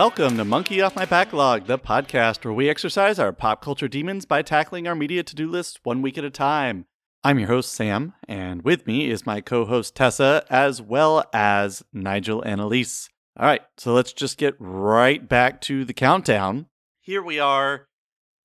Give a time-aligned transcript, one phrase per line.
[0.00, 4.24] Welcome to Monkey Off My Backlog, the podcast where we exercise our pop culture demons
[4.24, 6.86] by tackling our media to do lists one week at a time.
[7.22, 11.82] I'm your host, Sam, and with me is my co host, Tessa, as well as
[11.92, 13.10] Nigel and Elise.
[13.38, 16.64] All right, so let's just get right back to the countdown.
[17.02, 17.86] Here we are,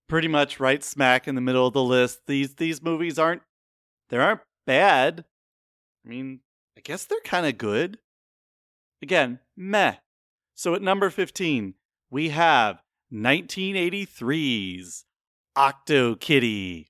[0.10, 2.28] pretty much right smack in the middle of the list.
[2.28, 3.44] These these movies aren't
[4.10, 5.24] they aren't bad.
[6.06, 6.42] I mean,
[6.78, 8.00] I guess they're kind of good.
[9.02, 9.96] Again, meh.
[10.56, 11.76] So at number 15,
[12.10, 12.82] we have
[13.14, 15.06] 1983's
[15.56, 16.88] Octo Kitty.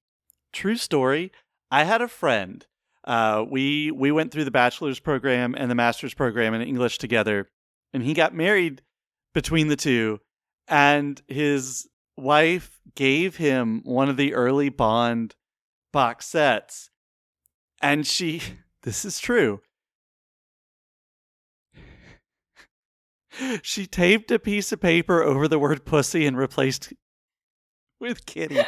[0.53, 1.31] True story.
[1.71, 2.65] I had a friend.
[3.03, 7.49] Uh, we we went through the bachelor's program and the master's program in English together,
[7.93, 8.81] and he got married
[9.33, 10.19] between the two.
[10.67, 11.87] And his
[12.17, 15.35] wife gave him one of the early Bond
[15.91, 16.89] box sets,
[17.81, 18.41] and she.
[18.83, 19.61] This is true.
[23.61, 26.93] She taped a piece of paper over the word pussy and replaced
[27.99, 28.59] with kitty.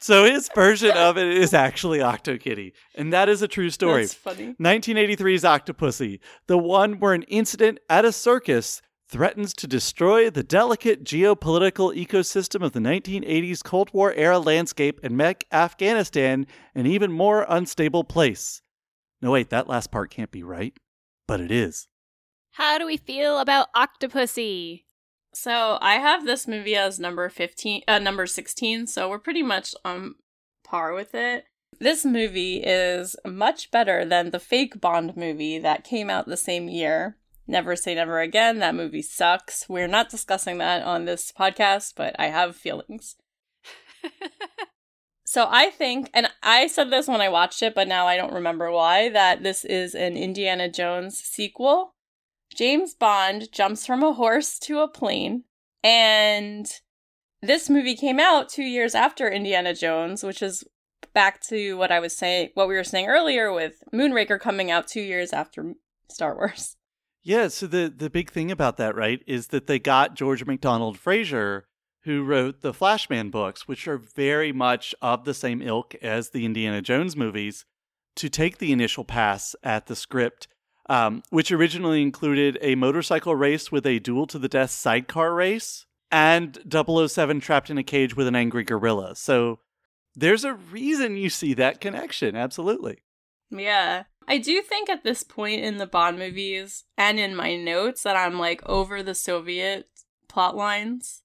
[0.00, 2.72] so his version of it is actually Octokitty.
[2.94, 4.02] And that is a true story.
[4.02, 4.54] That's funny.
[4.60, 11.04] 1983's Octopussy, the one where an incident at a circus threatens to destroy the delicate
[11.04, 17.46] geopolitical ecosystem of the 1980s Cold War era landscape and make Afghanistan an even more
[17.48, 18.62] unstable place.
[19.22, 20.76] No, wait, that last part can't be right,
[21.28, 21.88] but it is.
[22.56, 24.84] How do we feel about Octopussy?
[25.34, 28.86] So I have this movie as number fifteen, uh, number sixteen.
[28.86, 30.14] So we're pretty much on
[30.64, 31.44] par with it.
[31.78, 36.70] This movie is much better than the fake Bond movie that came out the same
[36.70, 37.18] year.
[37.46, 38.58] Never Say Never Again.
[38.60, 39.68] That movie sucks.
[39.68, 43.16] We're not discussing that on this podcast, but I have feelings.
[45.26, 48.32] so I think, and I said this when I watched it, but now I don't
[48.32, 51.92] remember why, that this is an Indiana Jones sequel.
[52.56, 55.44] James Bond jumps from a horse to a plane,
[55.84, 56.66] and
[57.42, 60.64] this movie came out two years after Indiana Jones, which is
[61.12, 64.88] back to what I was saying, what we were saying earlier with Moonraker coming out
[64.88, 65.74] two years after
[66.08, 66.76] Star Wars.
[67.22, 70.98] Yeah, so the the big thing about that, right, is that they got George MacDonald
[70.98, 71.66] Fraser,
[72.04, 76.44] who wrote the Flashman books, which are very much of the same ilk as the
[76.44, 77.64] Indiana Jones movies,
[78.14, 80.48] to take the initial pass at the script,
[80.88, 85.86] um, which originally included a motorcycle race with a duel to the death sidecar race
[86.10, 89.16] and 007 trapped in a cage with an angry gorilla.
[89.16, 89.58] So
[90.14, 92.98] there's a reason you see that connection, absolutely.
[93.50, 94.04] Yeah.
[94.28, 98.16] I do think at this point in the Bond movies and in my notes that
[98.16, 99.88] I'm like over the Soviet
[100.28, 101.22] plot lines.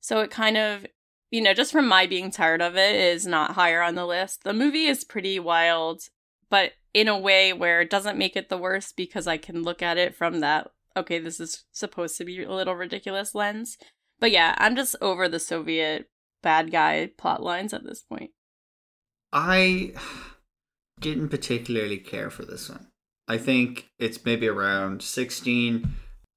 [0.00, 0.86] So it kind of,
[1.30, 4.44] you know, just from my being tired of it, is not higher on the list.
[4.44, 6.02] The movie is pretty wild,
[6.48, 9.82] but in a way where it doesn't make it the worst because I can look
[9.82, 13.76] at it from that, okay, this is supposed to be a little ridiculous lens.
[14.20, 16.10] But yeah, I'm just over the Soviet
[16.42, 18.30] bad guy plot lines at this point.
[19.32, 19.92] I
[21.00, 22.88] didn't particularly care for this one.
[23.28, 25.88] I think it's maybe around 16.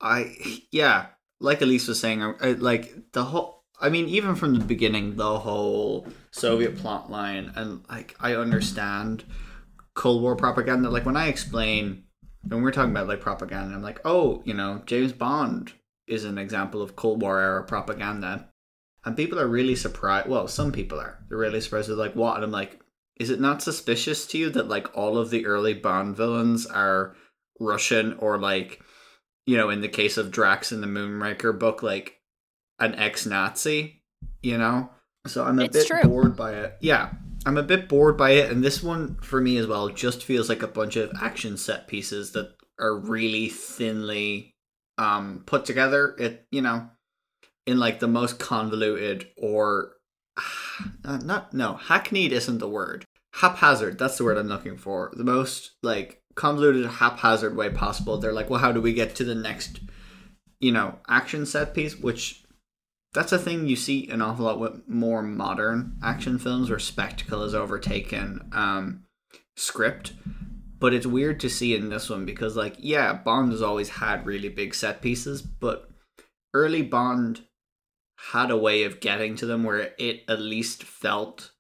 [0.02, 0.36] I,
[0.72, 1.08] yeah,
[1.40, 5.40] like Elise was saying, I, like the whole, I mean, even from the beginning, the
[5.40, 9.24] whole Soviet plot line, and like, I understand
[9.96, 10.90] Cold War propaganda.
[10.90, 12.04] Like, when I explain,
[12.44, 15.74] when we're talking about like propaganda, I'm like, oh, you know, James Bond
[16.08, 18.50] is an example of Cold War era propaganda.
[19.04, 20.30] And people are really surprised.
[20.30, 21.18] Well, some people are.
[21.28, 21.90] They're really surprised.
[21.90, 22.36] They're like, what?
[22.36, 22.80] And I'm like,
[23.18, 27.16] is it not suspicious to you that like all of the early Bond villains are
[27.60, 28.82] Russian or like,
[29.46, 32.20] you know, in the case of Drax in the Moonraker book, like
[32.80, 34.04] an ex-Nazi,
[34.42, 34.90] you know?
[35.28, 36.04] So I'm a It's bit true.
[36.04, 36.78] bored by it.
[36.80, 37.12] Yeah,
[37.46, 40.48] I'm a bit bored by it, and this one for me as well just feels
[40.48, 44.54] like a bunch of action set pieces that are really thinly
[44.98, 46.16] um put together.
[46.20, 46.90] It you know,
[47.66, 49.94] in like the most convoluted or
[51.06, 53.06] uh, not no hackneyed isn't the word.
[53.36, 55.12] Haphazard that's the word i'm looking for.
[55.16, 58.18] The most like convoluted haphazard way possible.
[58.18, 59.80] They're like well how do we get to the next
[60.60, 61.98] you know action set piece?
[61.98, 62.41] Which
[63.14, 67.44] that's a thing you see an awful lot with more modern action films where spectacle
[67.44, 69.04] has overtaken um
[69.56, 70.14] script.
[70.80, 74.26] But it's weird to see in this one because like yeah bond has always had
[74.26, 75.90] really big set pieces but
[76.54, 77.42] early bond
[78.32, 81.52] had a way of getting to them where it at least felt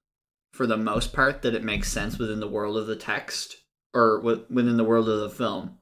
[0.53, 3.55] for the most part that it makes sense within the world of the text
[3.93, 5.77] or within the world of the film.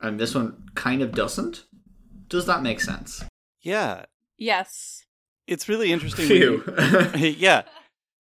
[0.00, 1.64] And this one kind of doesn't.
[2.28, 3.24] Does that make sense?
[3.60, 4.04] Yeah,
[4.40, 5.04] Yes.
[5.50, 6.28] It's really interesting.
[6.28, 6.64] you-
[7.16, 7.62] yeah,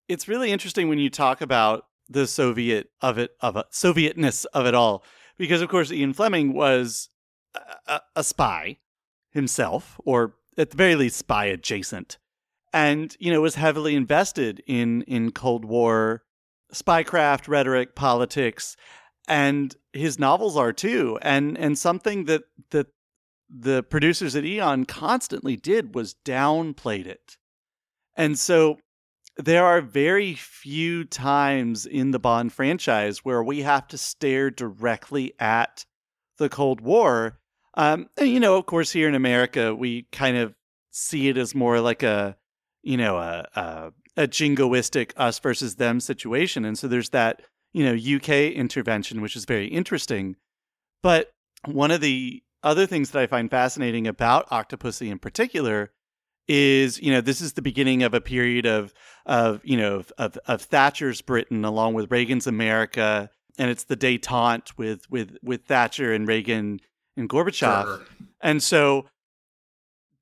[0.07, 4.65] it's really interesting when you talk about the Soviet of it of a Sovietness of
[4.65, 5.03] it all,
[5.37, 7.09] because of course Ian Fleming was
[7.53, 8.77] a, a, a spy
[9.31, 12.17] himself, or at the very least spy adjacent,
[12.73, 16.23] and you know was heavily invested in in Cold War
[16.73, 18.75] spycraft, rhetoric, politics,
[19.27, 21.19] and his novels are too.
[21.21, 22.87] And and something that that
[23.49, 27.37] the producers at Eon constantly did was downplayed it.
[28.15, 28.77] And so
[29.37, 35.33] there are very few times in the Bond franchise where we have to stare directly
[35.39, 35.85] at
[36.37, 37.39] the Cold War.
[37.75, 40.55] Um, and, you know, of course, here in America, we kind of
[40.91, 42.35] see it as more like a,
[42.81, 43.91] you know, a, a,
[44.23, 46.65] a jingoistic us versus them situation.
[46.65, 50.35] And so there's that, you know, UK intervention, which is very interesting.
[51.03, 51.31] But
[51.65, 55.91] one of the other things that I find fascinating about Octopussy in particular
[56.47, 58.93] is you know this is the beginning of a period of
[59.25, 64.77] of you know of of Thatcher's Britain along with Reagan's America and it's the détente
[64.77, 66.79] with with with Thatcher and Reagan
[67.15, 68.05] and Gorbachev Sure.
[68.41, 69.07] and so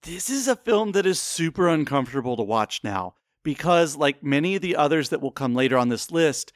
[0.04, 4.62] this is a film that is super uncomfortable to watch now because like many of
[4.62, 6.54] the others that will come later on this list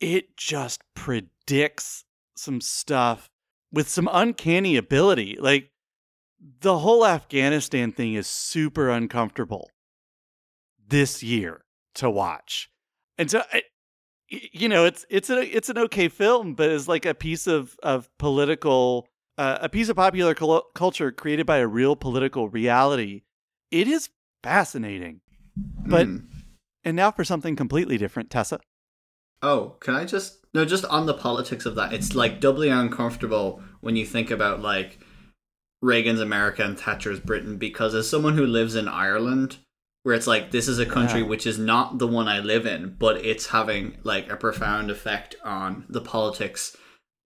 [0.00, 2.04] it just predicts
[2.36, 3.30] some stuff
[3.72, 5.70] with some uncanny ability like
[6.60, 9.70] the whole Afghanistan thing is super uncomfortable
[10.86, 11.64] this year
[11.94, 12.70] to watch.
[13.18, 13.62] And so I,
[14.28, 17.76] you know, it's it's a it's an okay film, but it's like a piece of
[17.82, 19.06] of political
[19.36, 23.22] uh, a piece of popular cul- culture created by a real political reality.
[23.70, 24.10] It is
[24.42, 25.20] fascinating.
[25.86, 26.16] But Hmm.
[26.84, 28.60] and now for something completely different, Tessa.
[29.42, 31.92] Oh, can I just no, just on the politics of that.
[31.92, 34.98] It's like doubly uncomfortable when you think about like
[35.82, 39.58] Reagan's America and Thatcher's Britain because as someone who lives in Ireland,
[40.02, 41.26] where it's like this is a country Yeah.
[41.26, 45.36] which is not the one I live in, but it's having like a profound effect
[45.44, 46.76] on the politics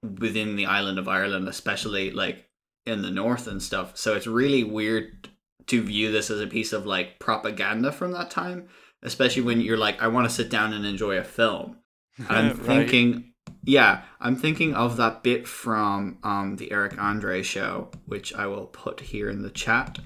[0.03, 2.47] within the island of Ireland, especially like
[2.85, 3.97] in the north and stuff.
[3.97, 5.29] So it's really weird
[5.67, 8.69] to view this as a piece of like propaganda from that time,
[9.03, 11.79] especially when you're like, I want to sit down and enjoy a film.
[12.29, 12.57] I'm Right.
[12.57, 13.33] thinking,
[13.65, 18.67] yeah, I'm thinking of that bit from um, the Eric Andre show, which I will
[18.67, 19.99] put here in the chat.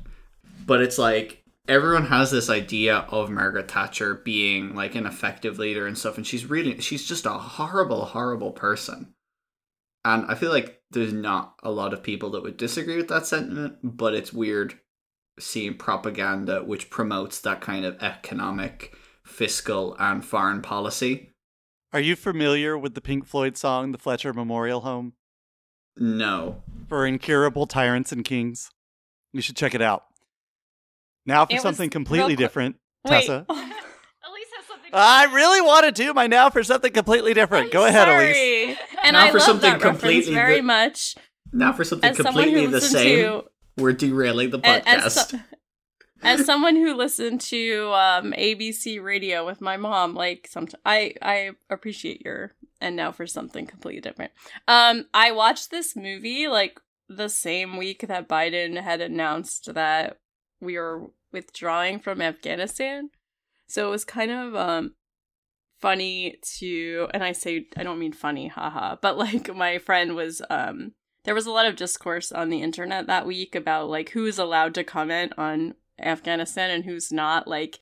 [0.66, 5.86] But it's like everyone has this idea of Margaret Thatcher being like an effective leader
[5.86, 9.14] and stuff, and she's really she's just a horrible, horrible person.
[10.04, 13.26] And I feel like there's not a lot of people that would disagree with that
[13.26, 14.78] sentiment, but it's weird
[15.38, 18.94] seeing propaganda which promotes that kind of economic,
[19.24, 21.34] fiscal, and foreign policy.
[21.92, 25.14] Are you familiar with the Pink Floyd song "The Fletcher Memorial Home"
[25.96, 26.62] No.
[26.88, 28.70] for incurable tyrants and kings?
[29.32, 30.04] You should check it out.
[31.26, 33.10] Now for It something completely real quick- different, Wait.
[33.20, 33.46] Tessa.
[33.48, 33.64] Elise
[34.56, 34.90] has something.
[34.92, 37.66] I really want to do my now for something completely different.
[37.66, 38.78] I'm Go ahead, Elise.
[39.04, 41.14] And Now I for love something that completely very di- much.
[41.52, 43.44] Now for something As completely the same, to
[43.78, 44.84] we're derailing the a- podcast.
[44.86, 45.38] as, so-
[46.22, 51.50] as someone who listened to um, ABC radio with my mom, like some I I
[51.70, 54.32] appreciate your and now for something completely different.
[54.66, 60.18] Um, I watched this movie like the same week that Biden had announced that
[60.60, 63.10] we were withdrawing from Afghanistan,
[63.66, 64.94] so it was kind of um
[65.80, 70.42] funny to and I say I don't mean funny, haha, but like my friend was
[70.50, 70.92] um
[71.24, 74.74] there was a lot of discourse on the internet that week about like who's allowed
[74.74, 77.80] to comment on Afghanistan and who's not like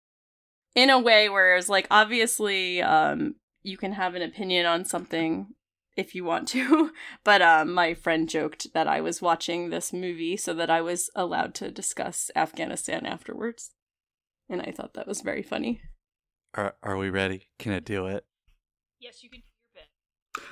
[0.74, 5.48] in a way whereas like obviously um you can have an opinion on something
[5.96, 6.90] if you want to
[7.24, 11.10] but um my friend joked that I was watching this movie so that I was
[11.14, 13.70] allowed to discuss Afghanistan afterwards
[14.48, 15.80] and I thought that was very funny
[16.54, 17.48] Are, are we ready?
[17.58, 18.24] Can I do it?
[19.00, 19.86] Yes, you can do your bit.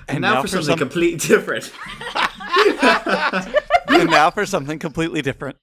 [0.07, 1.71] and, now, for something completely different.
[3.87, 5.57] and now for something completely different.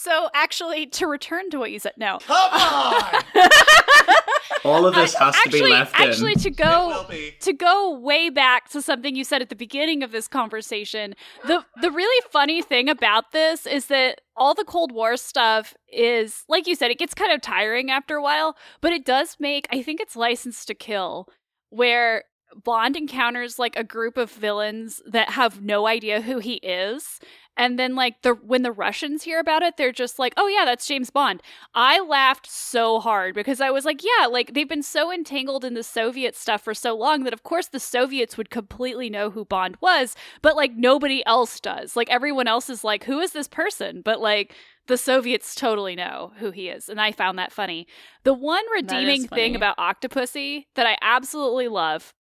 [0.00, 2.18] So, actually, to return to what you said, no.
[2.20, 3.22] Come on!
[4.64, 6.38] All of this has to actually, be left actually, in.
[6.38, 7.06] Actually, to go
[7.40, 11.14] to go way back to something you said at the beginning of this conversation,
[11.48, 16.44] the the really funny thing about this is that all the Cold War stuff is,
[16.48, 19.66] like you said, it gets kind of tiring after a while, but it does make,
[19.72, 21.26] I think it's License to Kill,
[21.70, 22.22] where
[22.56, 27.20] Bond encounters like a group of villains that have no idea who he is.
[27.56, 30.64] And then like the when the Russians hear about it, they're just like, "Oh yeah,
[30.64, 31.42] that's James Bond."
[31.74, 35.74] I laughed so hard because I was like, "Yeah, like they've been so entangled in
[35.74, 39.44] the Soviet stuff for so long that of course the Soviets would completely know who
[39.44, 41.96] Bond was, but like nobody else does.
[41.96, 44.54] Like everyone else is like, "Who is this person?" But like
[44.86, 47.88] the Soviets totally know who he is, and I found that funny.
[48.22, 52.14] The one redeeming thing about Octopussy that I absolutely love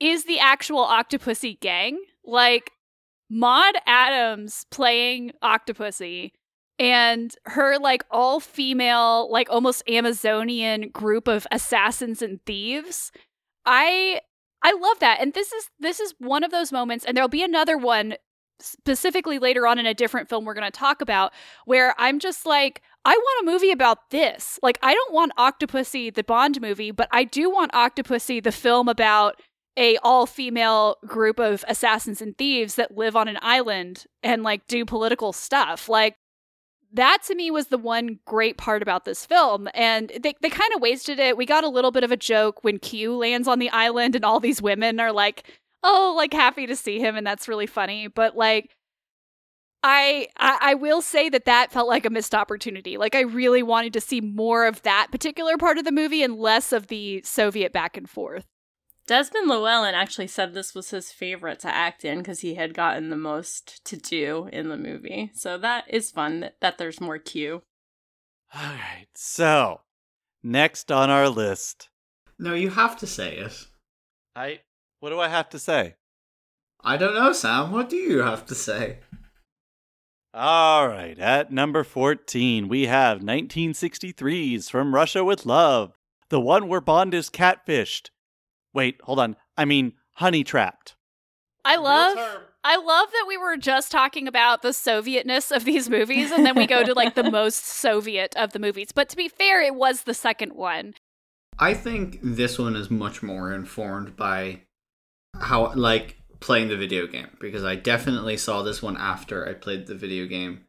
[0.00, 1.98] is the actual Octopussy gang.
[2.24, 2.70] Like
[3.30, 6.32] Maud Adams playing Octopussy
[6.78, 13.12] and her like all female, like almost Amazonian group of assassins and thieves.
[13.64, 14.20] I
[14.62, 15.20] I love that.
[15.20, 18.14] And this is this is one of those moments and there'll be another one
[18.60, 21.32] specifically later on in a different film we're going to talk about
[21.64, 24.58] where I'm just like I want a movie about this.
[24.62, 28.88] Like I don't want Octopussy the Bond movie, but I do want Octopussy the film
[28.88, 29.40] about
[29.76, 34.84] a all-female group of assassins and thieves that live on an island and like do
[34.84, 35.88] political stuff.
[35.88, 36.16] Like
[36.92, 39.68] that to me was the one great part about this film.
[39.74, 41.36] And they, they kind of wasted it.
[41.36, 44.24] We got a little bit of a joke when Q lands on the island and
[44.24, 45.42] all these women are like,
[45.82, 47.16] oh, like happy to see him.
[47.16, 48.06] And that's really funny.
[48.06, 48.70] But like,
[49.82, 52.96] I, I, I will say that that felt like a missed opportunity.
[52.96, 56.36] Like I really wanted to see more of that particular part of the movie and
[56.36, 58.46] less of the Soviet back and forth.
[59.06, 63.10] Desmond Llewellyn actually said this was his favorite to act in because he had gotten
[63.10, 65.30] the most to do in the movie.
[65.34, 67.62] So that is fun that, that there's more Q.
[68.54, 69.06] All right.
[69.14, 69.82] So,
[70.42, 71.90] next on our list.
[72.38, 73.66] No, you have to say it.
[74.34, 74.60] I
[75.00, 75.96] what do I have to say?
[76.82, 77.72] I don't know, Sam.
[77.72, 78.98] What do you have to say?
[80.32, 85.96] All right, at number 14, we have 1963's From Russia with Love,
[86.28, 88.10] the one where Bond is catfished.
[88.74, 89.36] Wait, hold on.
[89.56, 90.96] I mean, honey trapped.
[91.64, 92.18] I love
[92.62, 96.56] I love that we were just talking about the Sovietness of these movies and then
[96.56, 98.88] we go to like the most Soviet of the movies.
[98.94, 100.94] But to be fair, it was the second one.
[101.58, 104.62] I think this one is much more informed by
[105.40, 109.86] how like playing the video game because I definitely saw this one after I played
[109.86, 110.64] the video game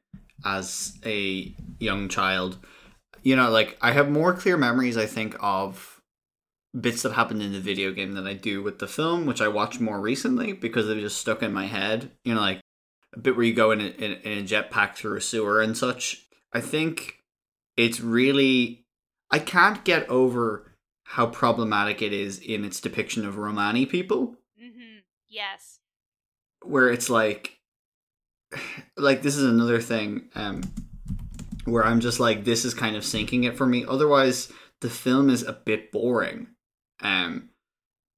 [0.46, 2.58] as a young child.
[3.24, 5.95] You know, like I have more clear memories I think of
[6.79, 9.48] bits that happened in the video game than I do with the film, which I
[9.48, 12.12] watched more recently because it just stuck in my head.
[12.24, 12.62] You know, like
[13.13, 15.77] a bit where you go in a, in, in a jetpack through a sewer and
[15.77, 16.25] such.
[16.53, 17.24] I think
[17.77, 18.86] it's really.
[19.32, 20.72] I can't get over
[21.03, 24.36] how problematic it is in its depiction of Romani people.
[24.62, 25.00] Mm-hmm.
[25.27, 25.79] Yes.
[26.63, 27.58] Where it's like.
[28.98, 30.62] Like, this is another thing um,
[31.65, 33.84] where I'm just like, this is kind of sinking it for me.
[33.86, 36.48] Otherwise, the film is a bit boring
[37.02, 37.50] um,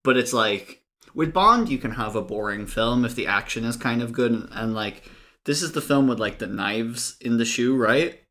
[0.03, 3.77] but it's like with Bond, you can have a boring film if the action is
[3.77, 5.03] kind of good, and, and like
[5.45, 8.21] this is the film with like the knives in the shoe, right?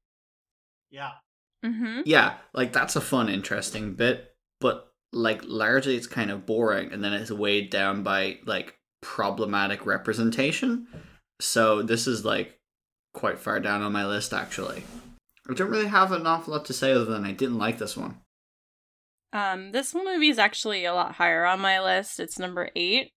[0.91, 1.13] Yeah.
[1.65, 2.03] Mm-hmm.
[2.05, 7.03] Yeah, like that's a fun, interesting bit, but like largely it's kind of boring, and
[7.03, 10.87] then it's weighed down by like problematic representation.
[11.41, 12.59] So this is like
[13.15, 14.85] quite far down on my list, actually.
[15.49, 17.97] I don't really have an awful lot to say other than I didn't like this
[17.97, 18.19] one.
[19.37, 22.19] Um, this movie is actually a lot higher on my list.
[22.19, 23.11] It's number eight.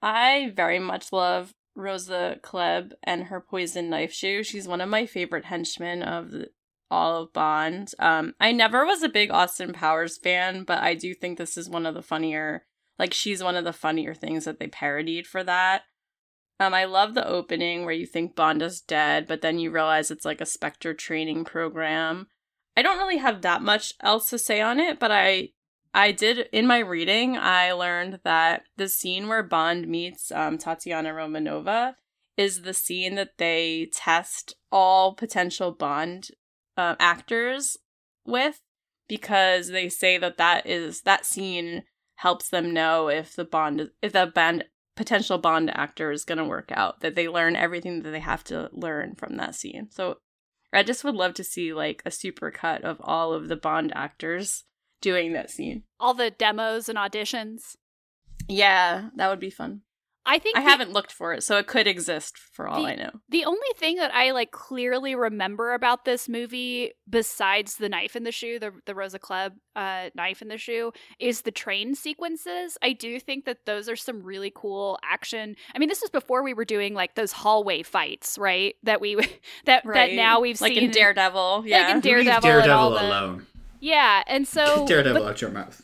[0.00, 4.42] I very much love Rosa Klebb and her poison knife shoe.
[4.44, 6.48] She's one of my favorite henchmen of the,
[6.90, 7.92] all of Bond.
[7.98, 11.68] Um, I never was a big Austin Powers fan, but I do think this is
[11.68, 12.64] one of the funnier.
[12.98, 15.82] Like she's one of the funnier things that they parodied for that.
[16.60, 20.10] Um, I love the opening where you think Bond is dead, but then you realize
[20.10, 22.28] it's like a Spectre training program.
[22.76, 25.50] I don't really have that much else to say on it, but I
[25.94, 31.10] I did in my reading I learned that the scene where Bond meets um, Tatiana
[31.10, 31.94] Romanova
[32.36, 36.28] is the scene that they test all potential Bond
[36.76, 37.76] uh, actors
[38.24, 38.60] with
[39.08, 41.82] because they say that that is that scene
[42.16, 44.64] helps them know if the Bond if the band
[44.96, 48.44] potential Bond actor is going to work out that they learn everything that they have
[48.44, 49.88] to learn from that scene.
[49.90, 50.18] So
[50.72, 53.92] I just would love to see like a super cut of all of the Bond
[53.94, 54.64] actors
[55.00, 55.82] doing that scene.
[56.00, 57.76] All the demos and auditions.
[58.48, 59.82] Yeah, that would be fun.
[60.24, 62.88] I think I the, haven't looked for it, so it could exist for all the,
[62.88, 63.10] I know.
[63.28, 68.22] The only thing that I like clearly remember about this movie, besides the knife in
[68.22, 72.78] the shoe, the the Rosa Klebb uh, knife in the shoe, is the train sequences.
[72.82, 75.56] I do think that those are some really cool action.
[75.74, 78.76] I mean, this was before we were doing like those hallway fights, right?
[78.84, 79.16] That we
[79.64, 80.10] that right.
[80.10, 83.08] that now we've like seen in Daredevil, yeah, like in Daredevil, Daredevil and all the,
[83.08, 83.46] alone.
[83.80, 85.82] yeah, and so Daredevil out your mouth.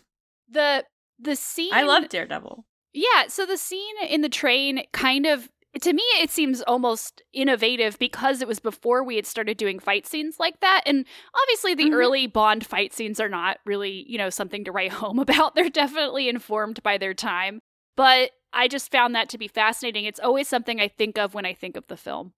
[0.49, 0.85] The
[1.19, 2.65] the scene I love Daredevil.
[2.99, 5.49] Yeah, so the scene in the train kind of
[5.83, 10.07] to me it seems almost innovative because it was before we had started doing fight
[10.07, 11.05] scenes like that and
[11.43, 11.95] obviously the Mhm.
[11.95, 15.69] early bond fight scenes are not really you know something to write home about they're
[15.69, 17.61] definitely informed by their time
[17.97, 21.45] but i just found that to be fascinating it's always something i think of when
[21.47, 22.33] i think of the film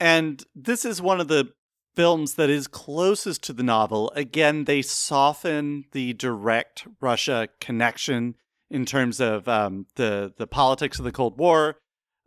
[0.00, 1.52] And this is one of the
[1.94, 4.10] films that is closest to the novel.
[4.16, 8.34] Again, they soften the direct Russia connection
[8.72, 11.76] in terms of um, the the politics of the Cold War.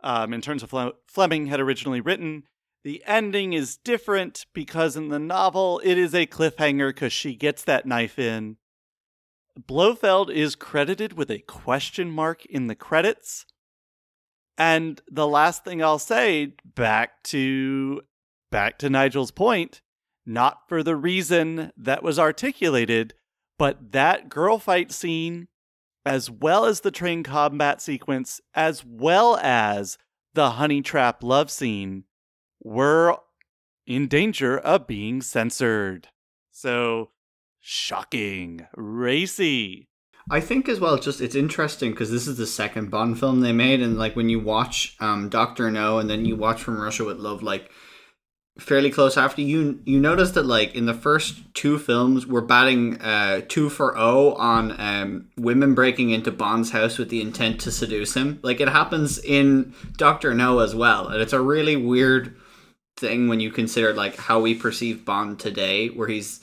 [0.02, 2.44] Um, in terms of Fle- Fleming had originally written,
[2.84, 7.64] The ending is different because in the novel it is a cliffhanger because she gets
[7.64, 8.58] that knife in.
[9.58, 13.46] Blofeld is credited with a question mark in the credits.
[14.56, 18.02] And the last thing I'll say back to
[18.52, 19.82] back to Nigel's point,
[20.24, 23.14] not for the reason that was articulated,
[23.58, 25.48] but that girl fight scene
[26.06, 29.98] as well as the train combat sequence as well as
[30.34, 32.04] the honey trap love scene
[32.62, 33.16] were
[33.86, 36.08] in danger of being censored.
[36.52, 37.10] So
[37.60, 39.88] shocking, racy.
[40.30, 43.52] I think as well, just it's interesting because this is the second Bond film they
[43.52, 47.04] made, and like when you watch um, Doctor No, and then you watch From Russia
[47.04, 47.70] with Love, like
[48.58, 52.98] fairly close after you you notice that like in the first two films we're batting
[53.02, 57.70] uh two for O on um women breaking into Bond's house with the intent to
[57.70, 58.38] seduce him.
[58.42, 62.36] Like it happens in Doctor No as well, and it's a really weird
[62.96, 66.42] thing when you consider like how we perceive Bond today, where he's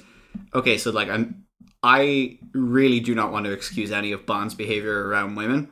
[0.54, 0.78] okay.
[0.78, 1.46] So like I'm
[1.82, 5.70] I really do not want to excuse any of Bond's behavior around women.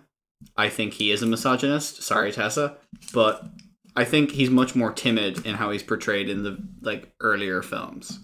[0.58, 2.02] I think he is a misogynist.
[2.02, 2.78] Sorry, Tessa,
[3.14, 3.46] but
[3.96, 8.20] I think he's much more timid in how he's portrayed in the like earlier films.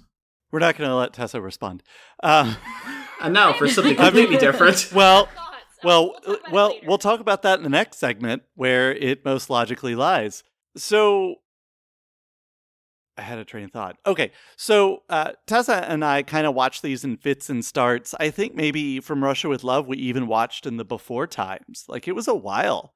[0.51, 1.83] We're not going to let Tessa respond.
[2.23, 2.55] Uh,
[3.21, 4.91] and now for something completely different.
[4.93, 5.27] Well,
[5.83, 6.15] well,
[6.51, 10.43] well, we'll talk about that in the next segment where it most logically lies.
[10.75, 11.35] So,
[13.15, 13.97] I had a train of thought.
[14.05, 18.15] Okay, so uh, Tessa and I kind of watched these in fits and starts.
[18.19, 21.85] I think maybe from Russia with Love, we even watched in the before times.
[21.87, 22.95] Like it was a while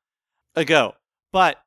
[0.56, 0.94] ago.
[1.32, 1.58] But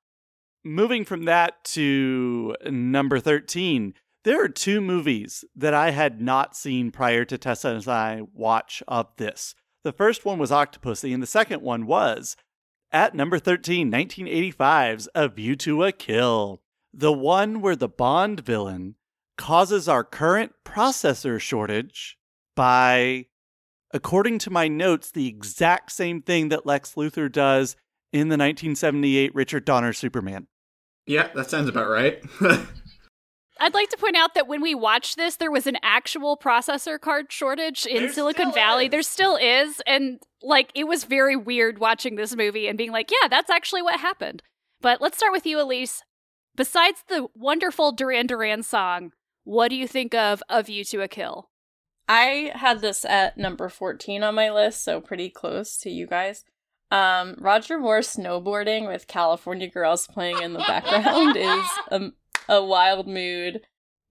[0.64, 3.94] moving from that to number 13,
[4.24, 8.82] there are two movies that I had not seen prior to Tessa and I watch
[8.88, 9.54] of this.
[9.84, 12.36] The first one was Octopussy, and the second one was
[12.90, 16.62] at number 13, 1985's A View to a Kill.
[16.92, 18.94] The one where the Bond villain
[19.36, 22.16] causes our current processor shortage
[22.56, 23.26] by,
[23.92, 27.76] according to my notes, the exact same thing that Lex Luthor does
[28.12, 30.46] in the 1978 Richard Donner Superman.
[31.06, 32.22] Yeah, that sounds about right.
[33.60, 37.00] I'd like to point out that when we watched this, there was an actual processor
[37.00, 38.86] card shortage in There Silicon Valley.
[38.86, 38.90] is.
[38.90, 39.80] There still is.
[39.86, 43.82] And, like, it was very weird watching this movie and being like, yeah, that's actually
[43.82, 44.42] what happened.
[44.80, 46.02] But let's start with you, Elise.
[46.56, 49.12] Besides the wonderful Duran Duran song,
[49.44, 51.48] what do you think of A View to a Kill?
[52.08, 56.44] I had this at number 14 on my list, so pretty close to you guys.
[56.94, 62.12] Um, Roger Moore snowboarding with California girls playing in the background is a,
[62.48, 63.62] a wild mood.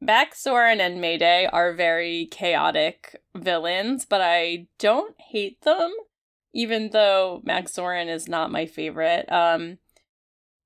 [0.01, 5.93] Max Zorin and Mayday are very chaotic villains, but I don't hate them,
[6.53, 9.31] even though Max Zorin is not my favorite.
[9.31, 9.77] Um,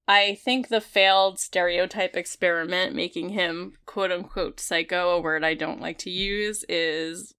[0.08, 5.82] I think the failed stereotype experiment, making him quote unquote psycho, a word I don't
[5.82, 7.36] like to use, is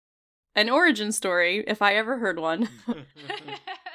[0.54, 2.68] an origin story, if I ever heard one.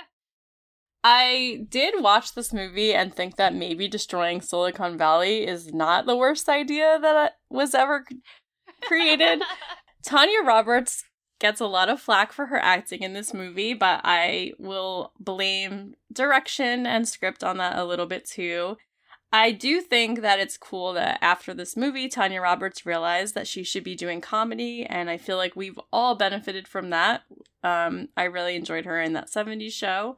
[1.04, 6.16] I did watch this movie and think that maybe destroying Silicon Valley is not the
[6.16, 8.06] worst idea that was ever
[8.84, 9.42] created.
[10.06, 11.04] Tanya Roberts
[11.39, 15.96] gets a lot of flack for her acting in this movie, but I will blame
[16.12, 18.78] direction and script on that a little bit too.
[19.34, 23.63] I do think that it's cool that after this movie, Tanya Roberts realized that she
[23.63, 27.24] should be doing comedy, and I feel like we've all benefited from that.
[27.63, 30.18] Um, I really enjoyed her in that 70s show.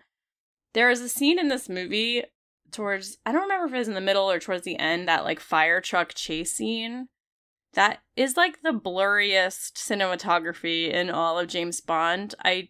[0.76, 2.24] There is a scene in this movie
[2.72, 5.24] towards, I don't remember if it was in the middle or towards the end, that
[5.24, 7.08] like fire truck chase scene.
[7.74, 12.36] That is like the blurriest cinematography in all of James Bond.
[12.44, 12.70] I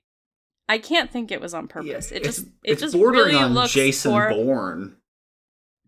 [0.70, 2.12] I can't think it was on purpose.
[2.12, 4.98] it it's, just it just bordering really on looks Jason Bourne.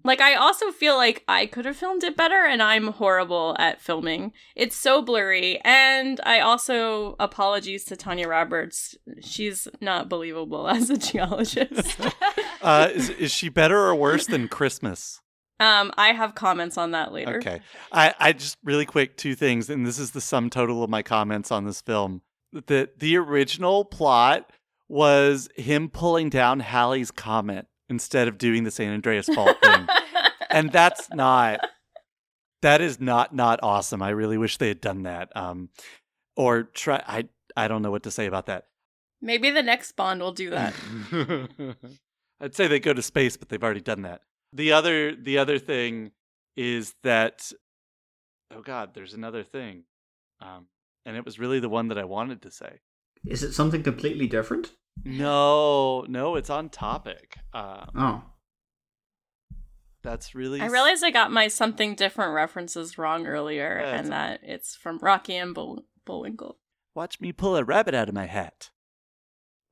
[0.07, 3.81] Like I also feel like I could have filmed it better and I'm horrible at
[3.81, 4.31] filming.
[4.55, 8.95] It's so blurry and I also apologies to Tanya Roberts.
[9.19, 11.99] She's not believable as a geologist.
[12.61, 15.21] uh, is, is she better or worse than Christmas?
[15.59, 17.37] um I have comments on that later.
[17.37, 17.59] Okay.
[17.91, 21.01] I, I just really quick two things, and this is the sum total of my
[21.01, 22.21] comments on this film.
[22.53, 24.51] The the original plot
[24.87, 29.87] was him pulling down Halley's comet instead of doing the San Andreas fault thing.
[30.49, 31.59] and that's not
[32.61, 34.01] that is not not awesome.
[34.01, 35.35] I really wish they had done that.
[35.35, 35.69] Um
[36.35, 38.65] or try I I don't know what to say about that.
[39.21, 40.73] Maybe the next Bond will do that.
[42.39, 44.21] I'd say they go to space, but they've already done that.
[44.53, 46.11] The other the other thing
[46.55, 47.51] is that
[48.53, 49.83] oh god, there's another thing.
[50.41, 50.67] Um
[51.05, 52.79] and it was really the one that I wanted to say.
[53.25, 54.71] Is it something completely different?
[55.03, 57.37] No, no, it's on topic.
[57.53, 58.23] Um Oh,
[60.03, 60.61] That's really.
[60.61, 64.99] I realized I got my something different references wrong earlier, Yeah, and that it's from
[64.99, 66.57] Rocky and Bull- Bullwinkle.
[66.95, 68.69] Watch me pull a rabbit out of my hat.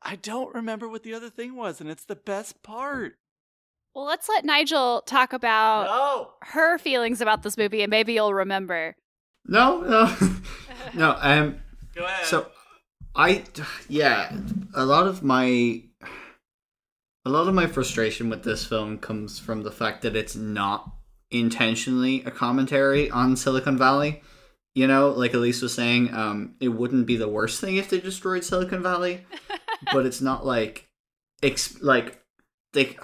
[0.01, 3.13] I don't remember what the other thing was, and it's the best part.
[3.95, 6.31] Well, let's let Nigel talk about No.
[6.49, 8.95] her feelings about this movie, and maybe you'll remember.
[9.45, 10.15] No, no,
[10.93, 11.17] no.
[11.19, 11.60] Um,
[11.95, 12.25] Go ahead.
[12.25, 12.47] so
[13.15, 13.43] I,
[13.88, 14.36] yeah,
[14.73, 15.82] a lot of my,
[17.23, 20.91] a lot of my frustration with this film comes from the fact that it's not
[21.32, 24.21] intentionally a commentary on Silicon Valley.
[24.73, 28.01] You know, like Elise was saying, um, it wouldn't be the worst thing if they
[28.01, 29.25] destroyed Silicon Valley,
[29.93, 30.89] but it's not like,
[31.41, 32.21] ex- like
[32.73, 32.97] they.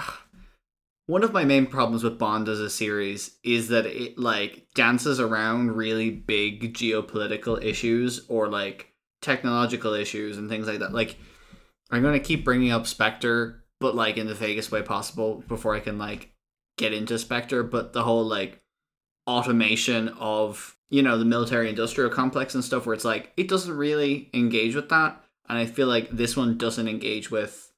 [1.08, 5.20] One of my main problems with Bond as a series is that it like dances
[5.20, 8.91] around really big geopolitical issues or like
[9.22, 10.94] technological issues and things like that.
[10.94, 11.18] Like,
[11.90, 15.80] I'm gonna keep bringing up Spectre, but like in the vaguest way possible before I
[15.80, 16.34] can like
[16.78, 17.64] get into Spectre.
[17.64, 18.62] But the whole like
[19.28, 23.76] automation of you know the military industrial complex and stuff, where it's like it doesn't
[23.76, 27.72] really engage with that, and I feel like this one doesn't engage with,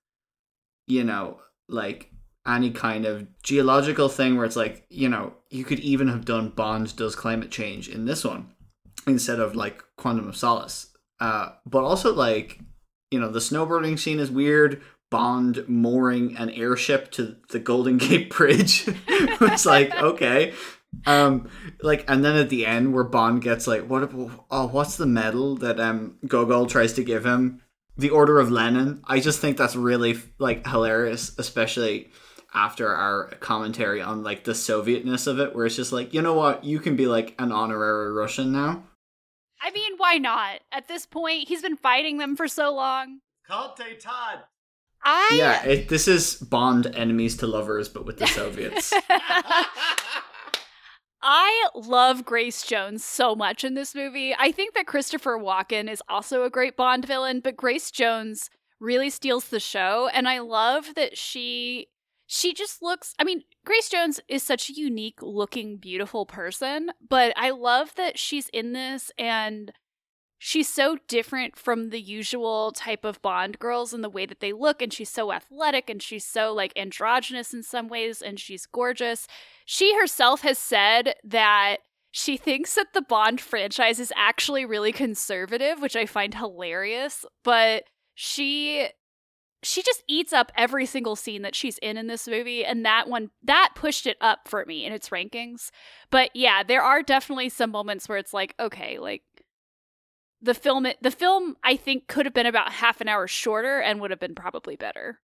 [0.88, 2.12] you know, like
[2.46, 6.50] any kind of geological thing where it's like you know you could even have done
[6.50, 8.54] Bond does climate change in this one
[9.08, 10.93] instead of like Quantum of Solace.
[11.20, 12.60] Uh, but also like
[13.12, 14.82] you know the snowboarding scene is weird.
[15.12, 18.86] Bond mooring an airship to the Golden Gate Bridge.
[19.08, 20.54] it's like okay,
[21.06, 21.50] um,
[21.82, 24.10] like and then at the end where Bond gets like what?
[24.50, 27.62] Oh, what's the medal that um Gogol tries to give him?
[27.96, 29.02] The Order of Lenin.
[29.06, 32.12] I just think that's really like hilarious, especially
[32.56, 36.34] after our commentary on like the Sovietness of it, where it's just like you know
[36.34, 38.84] what, you can be like an honorary Russian now.
[39.64, 40.60] I mean, why not?
[40.74, 43.20] At this point, he's been fighting them for so long.
[43.48, 44.40] Conte Todd.
[45.04, 48.94] I Yeah, it, this is Bond enemies to lovers, but with the Soviets.
[51.26, 54.36] I love Grace Jones so much in this movie.
[54.38, 58.50] I think that Christopher Walken is also a great Bond villain, but Grace Jones
[58.82, 61.88] really steals the show and I love that she
[62.26, 67.34] she just looks I mean, Grace Jones is such a unique looking beautiful person, but
[67.36, 69.72] I love that she's in this and
[70.38, 74.52] she's so different from the usual type of Bond girls in the way that they
[74.52, 78.66] look, and she's so athletic and she's so like androgynous in some ways, and she's
[78.66, 79.26] gorgeous.
[79.66, 81.78] She herself has said that
[82.12, 87.86] she thinks that the Bond franchise is actually really conservative, which I find hilarious, but
[88.14, 88.90] she
[89.64, 93.08] she just eats up every single scene that she's in in this movie and that
[93.10, 95.72] one that pushed it up for me in its rankings
[96.10, 99.24] but yeah there are definitely some moments where it's like okay like
[100.42, 104.00] the film the film i think could have been about half an hour shorter and
[104.02, 105.20] would have been probably better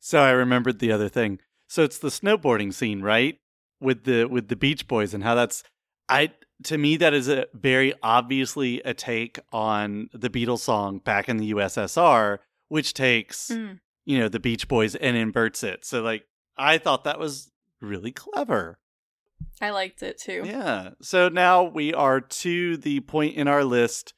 [0.00, 1.40] So I remembered the other thing.
[1.68, 3.38] So it's the snowboarding scene, right?
[3.80, 5.62] With the with the Beach Boys and how that's
[6.08, 6.32] I
[6.64, 11.36] to me that is a very obviously a take on the Beatles song back in
[11.36, 12.38] the USSR,
[12.70, 13.80] which takes Mm.
[14.06, 15.84] you know the Beach Boys and inverts it.
[15.84, 16.24] So like
[16.56, 18.78] I thought that was really clever.
[19.60, 20.42] I liked it too.
[20.46, 20.90] Yeah.
[21.02, 24.14] So now we are to the point in our list.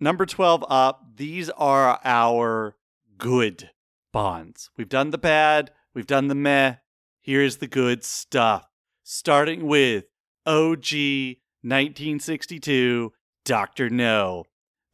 [0.00, 1.02] Number 12 up.
[1.16, 2.76] These are our
[3.18, 3.70] good
[4.12, 4.70] bonds.
[4.76, 6.76] We've done the bad, we've done the meh.
[7.20, 8.66] Here's the good stuff.
[9.04, 10.04] Starting with
[10.46, 13.12] OG 1962
[13.44, 13.90] Dr.
[13.90, 14.44] No.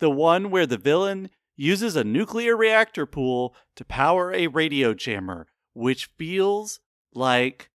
[0.00, 5.48] The one where the villain uses a nuclear reactor pool to power a radio jammer,
[5.74, 6.80] which feels
[7.12, 7.68] like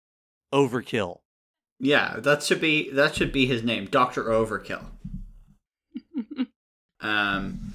[0.55, 1.19] overkill.
[1.81, 4.85] yeah, that should be that should be his name, Doctor Overkill.
[7.01, 7.75] um,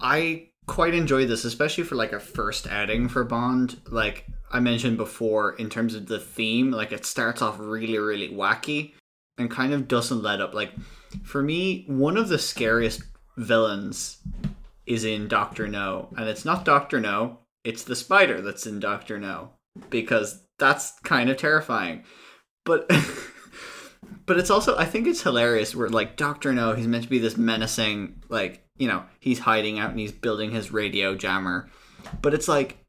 [0.00, 3.80] I quite enjoy this, especially for like a first outing for Bond.
[3.88, 8.28] Like I mentioned before, in terms of the theme, like it starts off really, really
[8.28, 8.92] wacky
[9.36, 10.54] and kind of doesn't let up.
[10.54, 10.72] Like
[11.24, 13.02] for me, one of the scariest
[13.36, 14.18] villains
[14.90, 19.18] is in Doctor No, and it's not Doctor No, it's the spider that's in Doctor
[19.18, 19.50] No
[19.88, 22.02] because that's kind of terrifying.
[22.64, 22.90] But
[24.26, 27.20] but it's also I think it's hilarious where like Doctor No, he's meant to be
[27.20, 31.70] this menacing like, you know, he's hiding out and he's building his radio jammer.
[32.20, 32.84] But it's like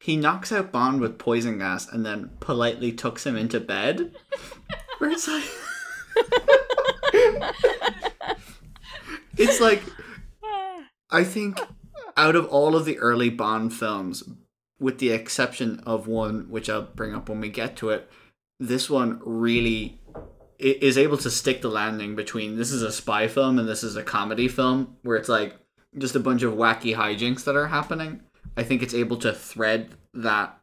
[0.00, 4.16] he knocks out Bond with poison gas and then politely tucks him into bed.
[4.98, 5.44] Where it's like
[9.38, 9.82] It's like
[11.10, 11.60] I think
[12.16, 14.24] out of all of the early Bond films,
[14.78, 18.10] with the exception of one which I'll bring up when we get to it,
[18.58, 20.00] this one really
[20.58, 23.94] is able to stick the landing between this is a spy film and this is
[23.94, 25.54] a comedy film where it's like
[25.98, 28.22] just a bunch of wacky hijinks that are happening.
[28.56, 30.58] I think it's able to thread that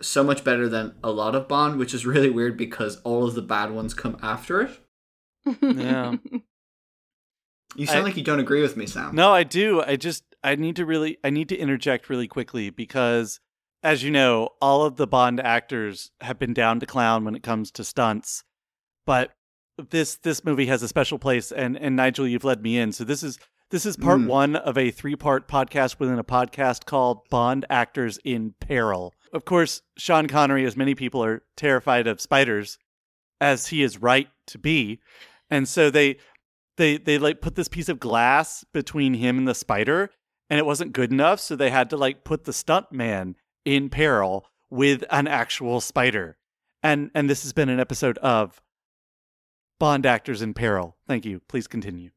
[0.00, 3.34] so much better than a lot of Bond, which is really weird because all of
[3.34, 4.80] the bad ones come after it.
[5.60, 6.16] Yeah.
[7.76, 9.14] You sound I- like you don't agree with me, Sam.
[9.14, 9.82] No, I do.
[9.82, 13.40] I just I need to really I need to interject really quickly because
[13.82, 17.42] as you know, all of the Bond actors have been down to clown when it
[17.42, 18.44] comes to stunts.
[19.06, 19.32] But
[19.90, 22.92] this this movie has a special place and and Nigel you've led me in.
[22.92, 23.38] So this is
[23.70, 24.26] this is part Mm.
[24.28, 29.12] 1 of a three-part podcast within a podcast called Bond Actors in Peril.
[29.32, 32.78] Of course, Sean Connery as many people are terrified of spiders
[33.40, 35.00] as he is right to be.
[35.50, 36.18] And so they
[36.76, 40.10] they they like put this piece of glass between him and the spider
[40.50, 43.88] and it wasn't good enough so they had to like put the stunt man in
[43.88, 46.36] peril with an actual spider
[46.82, 48.60] and and this has been an episode of
[49.78, 52.10] bond actors in peril thank you please continue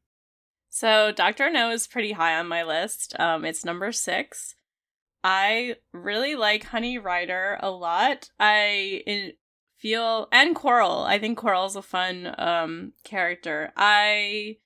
[0.70, 3.18] So Doctor No is pretty high on my list.
[3.18, 4.54] Um, it's number six.
[5.24, 8.30] I really like Honey Rider a lot.
[8.38, 9.32] I in,
[9.78, 11.02] feel and Quarrel.
[11.02, 13.72] I think Quarrel's a fun um character.
[13.76, 14.56] I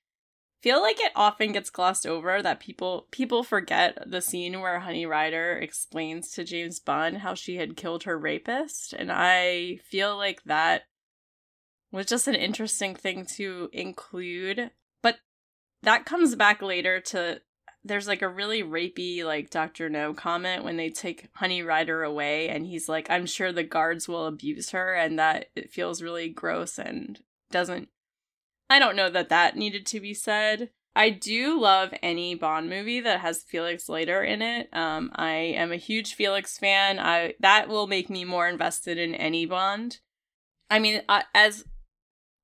[0.61, 5.05] feel like it often gets glossed over that people people forget the scene where Honey
[5.05, 10.43] Rider explains to James Bond how she had killed her rapist, and I feel like
[10.45, 10.83] that
[11.91, 14.71] was just an interesting thing to include.
[15.01, 15.17] But
[15.83, 17.41] that comes back later to
[17.85, 19.89] there's like a really rapey like Dr.
[19.89, 24.07] No comment when they take Honey Rider away and he's like I'm sure the guards
[24.07, 27.19] will abuse her and that it feels really gross and
[27.51, 27.89] doesn't
[28.69, 30.69] I don't know that that needed to be said.
[30.95, 34.69] I do love any Bond movie that has Felix Leiter in it.
[34.71, 36.99] Um I am a huge Felix fan.
[36.99, 39.99] I that will make me more invested in any Bond.
[40.69, 41.65] I mean, uh, as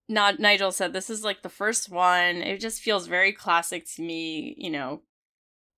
[0.09, 2.37] not Nigel said this is like the first one.
[2.37, 5.01] It just feels very classic to me, you know.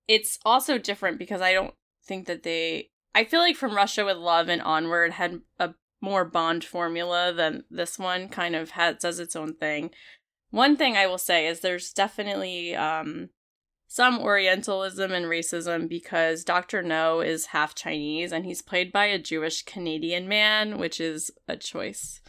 [0.08, 4.16] It's also different because I don't think that they I feel like from Russia with
[4.16, 9.18] Love and onward had a more Bond formula than this one kind of has does
[9.18, 9.90] its own thing.
[10.50, 13.30] One thing I will say is there's definitely um
[13.86, 16.82] some Orientalism and racism because Dr.
[16.82, 21.58] No is half Chinese and he's played by a Jewish Canadian man, which is a
[21.58, 22.22] choice.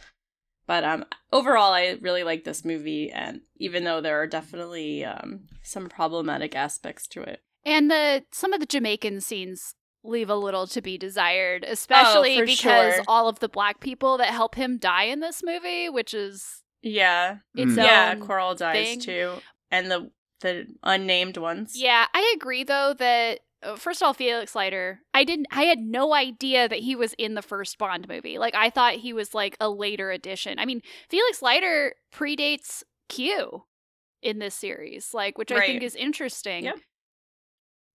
[0.66, 5.46] But um, overall, I really like this movie, and even though there are definitely um,
[5.62, 7.42] some problematic aspects to it.
[7.64, 12.44] And the some of the Jamaican scenes leave a little to be desired, especially Oh,
[12.44, 13.04] because sure.
[13.08, 17.38] all of the black people that help him die in this movie, which is Yeah,
[17.54, 17.76] its Mm.
[17.84, 19.00] yeah, Quarrel dies thing.
[19.00, 19.32] too,
[19.70, 21.72] and the the unnamed ones.
[21.74, 25.78] Yeah, I agree though that uh, first of all, Felix Leiter, I didn't, I had
[25.78, 28.36] no idea that he was in the first Bond movie.
[28.36, 30.58] Like I thought he was like a later addition.
[30.58, 33.64] I mean, Felix Leiter predates Q
[34.20, 36.64] in this series, like which I think is interesting.
[36.64, 36.76] Yep.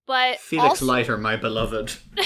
[0.09, 1.93] But Felix also- Leiter, my beloved.
[2.15, 2.25] but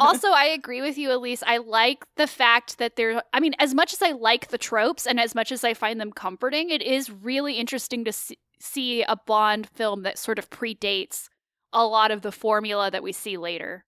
[0.00, 1.42] also I agree with you, Elise.
[1.46, 5.06] I like the fact that there I mean, as much as I like the tropes
[5.06, 9.02] and as much as I find them comforting, it is really interesting to see, see
[9.02, 11.28] a Bond film that sort of predates
[11.70, 13.84] a lot of the formula that we see later.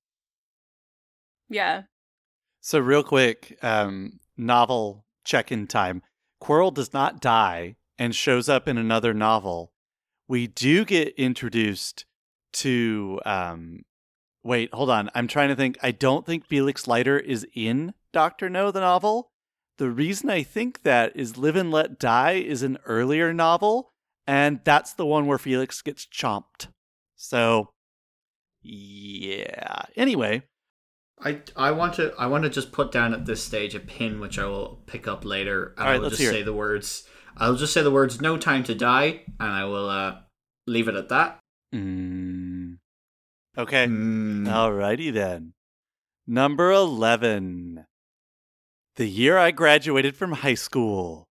[1.48, 1.84] yeah,
[2.60, 6.02] so real quick um novel check-in time
[6.40, 9.72] Quarrel does not die and shows up in another novel
[10.28, 12.04] we do get introduced
[12.52, 13.82] to um
[14.42, 18.48] wait hold on i'm trying to think i don't think felix leiter is in dr
[18.50, 19.30] no the novel.
[19.78, 23.92] The reason i think that is live and let die is an earlier novel
[24.26, 26.68] and that's the one where felix gets chomped.
[27.16, 27.70] So
[28.62, 29.82] yeah.
[29.96, 30.42] Anyway.
[31.20, 34.20] I I want to I want to just put down at this stage a pin
[34.20, 35.74] which I will pick up later.
[35.78, 36.44] And All right, I will let's just say it.
[36.44, 40.16] the words I'll just say the words no time to die and I will uh
[40.66, 41.38] leave it at that.
[41.74, 42.78] mm.
[43.56, 44.46] okay Mm.
[44.46, 45.52] Alrighty then.
[46.26, 47.86] Number 11.
[48.96, 51.24] The year I graduated from high school.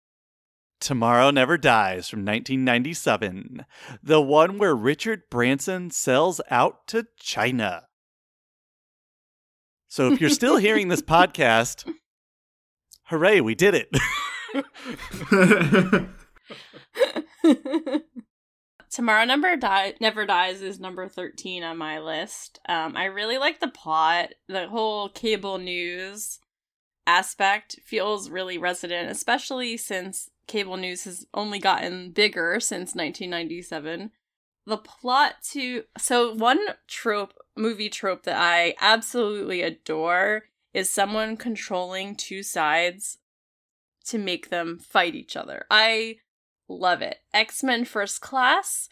[0.79, 3.65] Tomorrow Never Dies from 1997.
[4.03, 7.87] The one where Richard Branson sells out to China.
[9.87, 11.89] So if you're still hearing this podcast,
[13.05, 13.89] hooray, we did it.
[18.89, 22.59] Tomorrow Number Die Never Dies is number 13 on my list.
[22.69, 24.29] Um, I really like the plot.
[24.47, 26.39] The whole cable news
[27.05, 34.11] aspect feels really resonant, especially since cable news has only gotten bigger since 1997.
[34.65, 42.15] The plot to so one trope, movie trope that I absolutely adore is someone controlling
[42.15, 43.17] two sides
[44.05, 45.65] to make them fight each other.
[45.69, 46.17] I
[46.67, 47.17] love it.
[47.33, 48.89] X Men First Class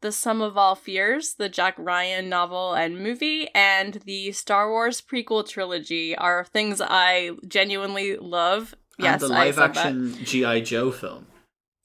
[0.00, 5.00] The Sum of All Fears, the Jack Ryan novel and movie, and the Star Wars
[5.00, 8.74] prequel trilogy are things I genuinely love.
[8.98, 11.26] Yes, the live action GI Joe film.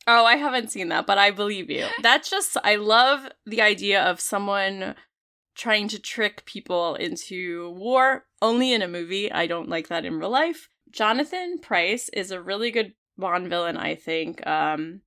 [0.07, 1.88] Oh, I haven't seen that, but I believe you.
[2.01, 4.95] That's just I love the idea of someone
[5.55, 9.31] trying to trick people into war only in a movie.
[9.31, 10.69] I don't like that in real life.
[10.91, 14.45] Jonathan Pryce is a really good Bond villain, I think.
[14.45, 15.01] Um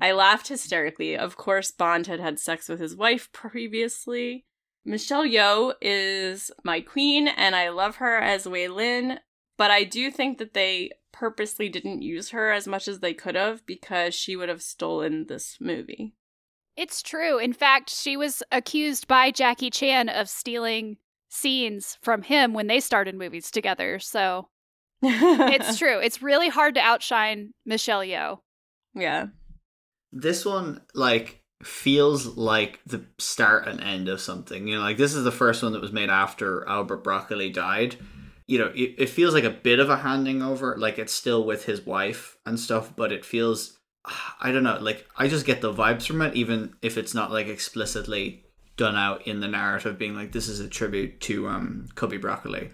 [0.00, 1.16] I laughed hysterically.
[1.16, 4.44] Of course, Bond had had sex with his wife previously.
[4.84, 9.18] Michelle Yeoh is my queen, and I love her as Wai Lin,
[9.56, 13.34] but I do think that they purposely didn't use her as much as they could
[13.34, 16.14] have because she would have stolen this movie.
[16.76, 17.38] It's true.
[17.38, 22.78] In fact, she was accused by Jackie Chan of stealing scenes from him when they
[22.78, 23.98] started movies together.
[23.98, 24.48] So
[25.02, 25.98] it's true.
[25.98, 28.38] It's really hard to outshine Michelle Yeoh.
[28.94, 29.26] yeah.
[30.12, 34.66] This one, like, feels like the start and end of something.
[34.66, 37.96] You know, like, this is the first one that was made after Albert Broccoli died.
[38.46, 40.76] You know, it, it feels like a bit of a handing over.
[40.78, 43.78] Like, it's still with his wife and stuff, but it feels,
[44.40, 47.30] I don't know, like, I just get the vibes from it, even if it's not,
[47.30, 48.44] like, explicitly
[48.78, 52.70] done out in the narrative, being like, this is a tribute to um Cubby Broccoli.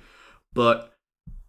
[0.52, 0.93] But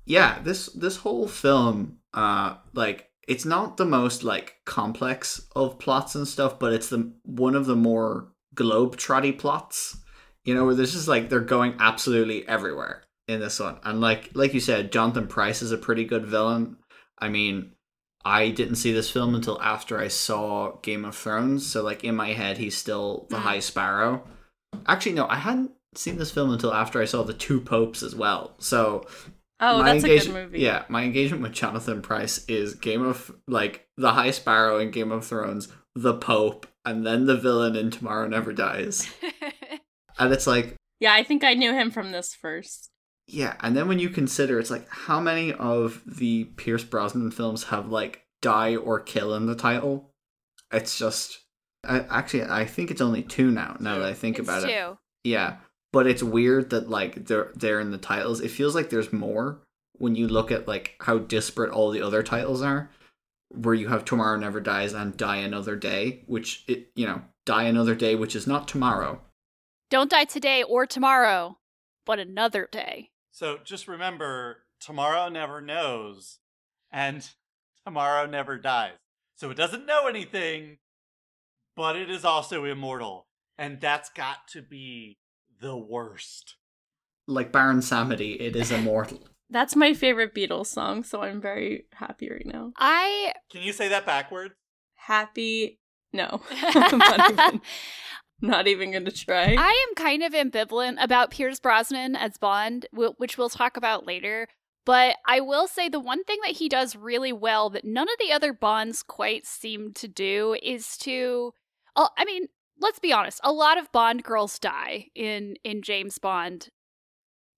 [0.05, 6.15] yeah, this this whole film, uh, like it's not the most like complex of plots
[6.15, 9.97] and stuff, but it's the one of the more globe trotty plots.
[10.43, 14.29] You know, where there's just like they're going absolutely everywhere in this one, and like
[14.35, 16.77] like you said, Jonathan Pryce is a pretty good villain.
[17.17, 17.71] I mean,
[18.23, 22.15] I didn't see this film until after I saw Game of Thrones, so like in
[22.15, 23.41] my head, he's still the Mm.
[23.41, 24.23] High Sparrow.
[24.85, 28.13] Actually, no, I hadn't seen this film until after I saw the Two Popes as
[28.15, 28.55] well.
[28.59, 29.07] So
[29.67, 30.60] Oh, my that's a good movie.
[30.60, 35.12] Yeah, my engagement with Jonathan Pryce is Game of like the High Sparrow in Game
[35.12, 39.08] of Thrones, the Pope, and then the villain in Tomorrow Never Dies.
[40.17, 42.89] And it's like, Yeah, I think I knew him from this first.
[43.28, 47.65] yeah, and then when you consider it's like how many of the Pierce Brosnan films
[47.65, 50.12] have like die or kill in the title?
[50.71, 51.39] It's just
[51.84, 53.75] I, actually I think it's only two now.
[53.80, 54.12] Now that hmm.
[54.12, 54.97] I think it's about it, two.
[55.23, 55.58] Yeah,
[55.95, 58.41] but it's weird that like they're they're in the titles.
[58.41, 59.62] It feels like there's more
[59.93, 62.91] when you look at like how disparate all the other titles are.
[63.47, 67.63] Where you have Tomorrow Never Dies and Die Another Day, which it you know Die
[67.63, 69.21] Another Day, which is not tomorrow.
[69.89, 71.60] Don't die today or tomorrow,
[72.05, 73.12] but another day.
[73.31, 76.39] So just remember, tomorrow never knows,
[76.91, 77.25] and
[77.86, 78.97] tomorrow never dies.
[79.38, 80.79] So it doesn't know anything,
[81.73, 83.27] but it is also immortal.
[83.58, 85.19] And that's got to be
[85.65, 86.58] the worst.
[87.28, 89.19] Like Baron Samedi, it is immortal.
[89.49, 92.71] That's my favorite Beatles song, so I'm very happy right now.
[92.78, 94.54] I Can you say that backwards?
[94.93, 95.80] Happy?
[96.13, 96.41] No,
[96.73, 97.62] not even,
[98.41, 99.56] not even gonna try.
[99.58, 104.47] I am kind of ambivalent about Pierce Brosnan as Bond, which we'll talk about later.
[104.86, 108.15] But I will say the one thing that he does really well that none of
[108.19, 111.54] the other Bonds quite seem to do is to.
[111.95, 113.39] I mean, let's be honest.
[113.43, 116.69] A lot of Bond girls die in in James Bond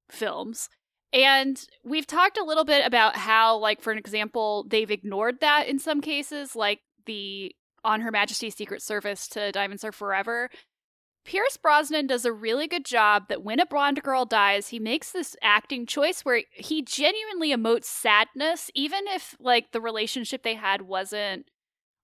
[0.10, 0.70] films.
[1.14, 5.68] And we've talked a little bit about how, like, for an example, they've ignored that
[5.68, 10.50] in some cases, like the On Her Majesty's Secret Service to Diamonds Are Forever.
[11.24, 15.12] Pierce Brosnan does a really good job that when a blonde girl dies, he makes
[15.12, 20.84] this acting choice where he genuinely emotes sadness, even if like the relationship they had
[20.84, 21.50] wasn't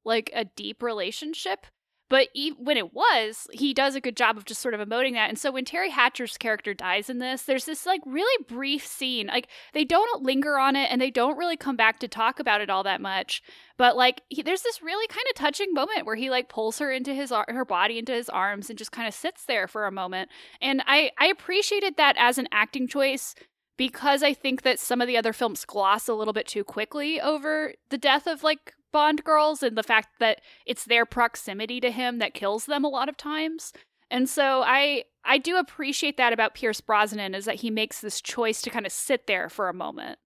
[0.04, 1.68] like a deep relationship.
[2.10, 5.30] But when it was, he does a good job of just sort of emoting that.
[5.30, 9.28] And so when Teri Hatcher's character dies in this, there's this like really brief scene.
[9.28, 12.62] Like they don't linger on it and they don't really come back to talk about
[12.62, 13.42] it all that much.
[13.78, 16.92] But like he, there's this really kind of touching moment where he like pulls her
[16.92, 19.86] into his ar- her body into his arms and just kind of sits there for
[19.86, 20.30] a moment.
[20.62, 23.34] And I I appreciated that as an acting choice
[23.78, 27.20] because I think that some of the other films gloss a little bit too quickly
[27.20, 31.92] over the death of like Bond girls and the fact that it's their proximity to
[31.92, 33.74] him that kills them a lot of times.
[34.10, 38.22] And so I I do appreciate that about Pierce Brosnan is that he makes this
[38.22, 40.20] choice to kind of sit there for a moment.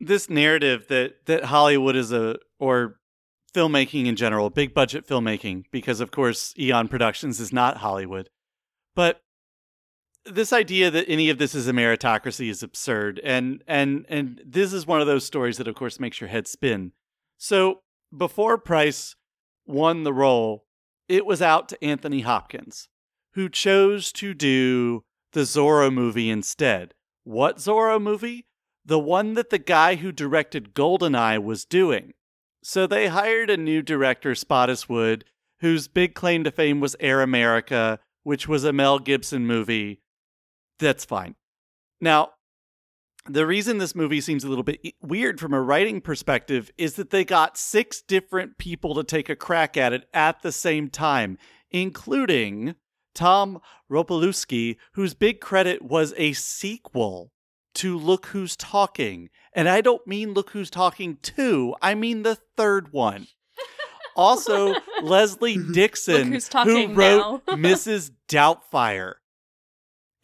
[0.00, 3.00] This narrative that that Hollywood is a or
[3.52, 8.30] filmmaking in general, big budget filmmaking, because of course Eon Productions is not Hollywood.
[8.94, 9.20] But
[10.24, 14.72] this idea that any of this is a meritocracy is absurd and and and this
[14.72, 16.92] is one of those stories that of course makes your head spin.
[17.38, 17.80] So
[18.16, 19.14] before Pryce
[19.66, 20.64] won the role,
[21.08, 22.88] it was out to Anthony Hopkins,
[23.34, 26.94] who chose to do the Zorro movie instead.
[27.24, 28.46] What Zorro movie?
[28.84, 32.14] The one that the guy who directed Goldeneye was doing.
[32.62, 35.22] So they hired a new director, Spottiswoode,
[35.60, 40.00] whose big claim to fame was Air America, which was a Mel Gibson movie.
[40.78, 41.34] That's fine.
[42.00, 42.30] Now,
[43.28, 47.10] the reason this movie seems a little bit weird from a writing perspective is that
[47.10, 51.38] they got six different people to take a crack at it at the same time,
[51.70, 52.74] including
[53.14, 53.60] Tom
[53.90, 57.32] Ropelewski, whose big credit was a sequel
[57.74, 59.28] to Look Who's Talking.
[59.52, 63.26] And I don't mean Look Who's Talking 2, I mean the third one.
[64.16, 66.32] Also, Leslie Dixon,
[66.64, 68.10] who wrote Mrs.
[68.28, 69.14] Doubtfire.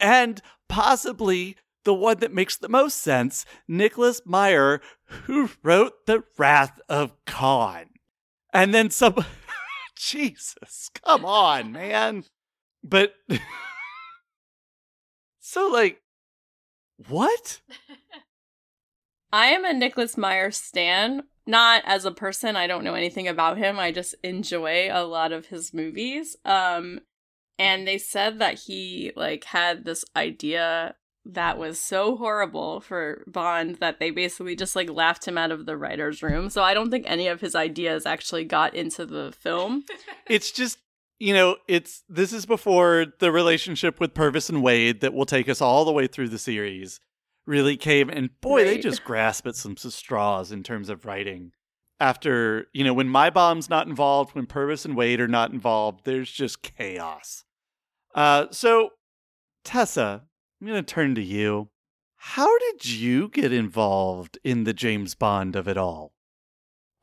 [0.01, 6.79] And possibly the one that makes the most sense, Nicholas Meyer, who wrote The Wrath
[6.89, 7.85] of Khan.
[8.53, 9.15] And then some.
[9.95, 12.25] Jesus, come on, man.
[12.83, 13.13] But.
[15.39, 16.01] so, like,
[17.07, 17.61] what?
[19.31, 21.23] I am a Nicholas Meyer stan.
[21.47, 23.77] Not as a person, I don't know anything about him.
[23.77, 26.35] I just enjoy a lot of his movies.
[26.43, 27.01] Um
[27.59, 30.95] and they said that he like had this idea
[31.25, 35.65] that was so horrible for Bond that they basically just like laughed him out of
[35.65, 36.49] the writer's room.
[36.49, 39.85] So I don't think any of his ideas actually got into the film.
[40.27, 40.79] it's just
[41.17, 45.47] you know, it's this is before the relationship with Purvis and Wade that will take
[45.47, 46.99] us all the way through the series
[47.47, 48.65] really came and boy, right.
[48.65, 51.51] they just grasp at some straws in terms of writing.
[51.97, 56.31] After, you know, when Maibaum's not involved, when Purvis and Wade are not involved, there's
[56.31, 57.45] just chaos.
[58.13, 58.91] Uh so
[59.63, 60.23] Tessa,
[60.59, 61.69] I'm going to turn to you.
[62.15, 66.13] How did you get involved in the James Bond of it all?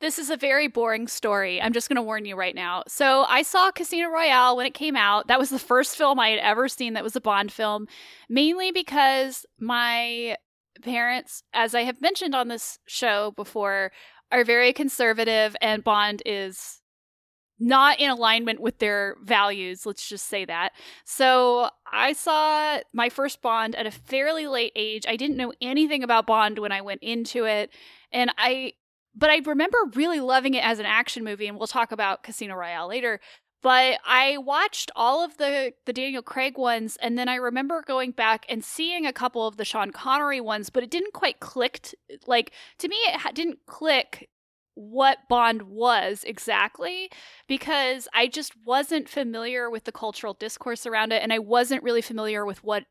[0.01, 1.61] This is a very boring story.
[1.61, 2.83] I'm just going to warn you right now.
[2.89, 5.27] So, I saw Casino Royale when it came out.
[5.27, 7.87] That was the first film I had ever seen that was a Bond film,
[8.27, 10.35] mainly because my
[10.81, 13.93] parents, as I have mentioned on this show before,
[14.31, 16.81] are very conservative and Bond is
[17.59, 20.73] not in alignment with their values, let's just say that.
[21.05, 25.05] So I saw my first Bond at a fairly late age.
[25.07, 27.69] I didn't know anything about Bond when I went into it.
[28.11, 28.73] And I,
[29.15, 31.47] but I remember really loving it as an action movie.
[31.47, 33.19] And we'll talk about Casino Royale later.
[33.63, 38.11] But I watched all of the the Daniel Craig ones, and then I remember going
[38.11, 41.95] back and seeing a couple of the Sean Connery ones, but it didn't quite click.
[42.27, 44.29] Like to me, it ha- didn't click
[44.75, 47.09] what Bond was exactly
[47.47, 52.01] because I just wasn't familiar with the cultural discourse around it and I wasn't really
[52.01, 52.85] familiar with what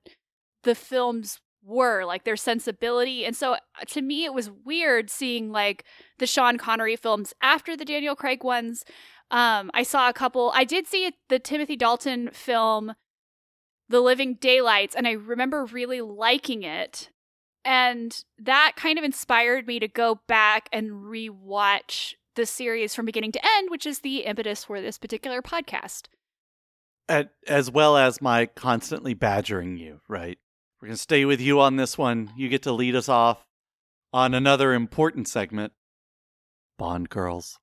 [0.62, 5.52] the films were like their sensibility and so uh, to me it was weird seeing
[5.52, 5.84] like
[6.18, 8.84] the Sean Connery films after the Daniel Craig ones.
[9.30, 12.94] Um I saw a couple I did see the Timothy Dalton film
[13.88, 17.10] The Living Daylights and I remember really liking it
[17.64, 23.32] and that kind of inspired me to go back and rewatch the series from beginning
[23.32, 26.06] to end, which is the impetus for this particular podcast.
[27.08, 30.38] At, as well as my constantly badgering you, right?
[30.80, 32.32] We're going to stay with you on this one.
[32.36, 33.46] You get to lead us off
[34.12, 35.72] on another important segment
[36.78, 37.58] Bond Girls.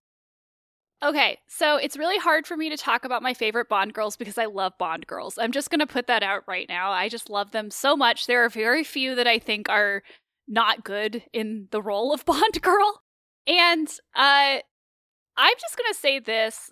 [1.02, 4.38] Okay, so it's really hard for me to talk about my favorite Bond girls because
[4.38, 5.38] I love Bond girls.
[5.38, 6.92] I'm just going to put that out right now.
[6.92, 8.28] I just love them so much.
[8.28, 10.04] There are very few that I think are
[10.48, 13.02] not good in the role of Bond girl.
[13.48, 14.60] And uh
[15.38, 16.70] I'm just going to say this.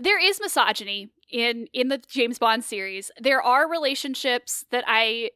[0.00, 3.10] There is misogyny in in the James Bond series.
[3.20, 5.30] There are relationships that I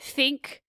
[0.00, 0.62] think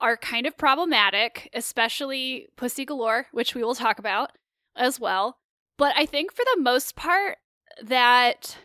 [0.00, 4.30] are kind of problematic, especially Pussy Galore, which we will talk about
[4.74, 5.39] as well.
[5.80, 7.38] But I think for the most part,
[7.82, 8.58] that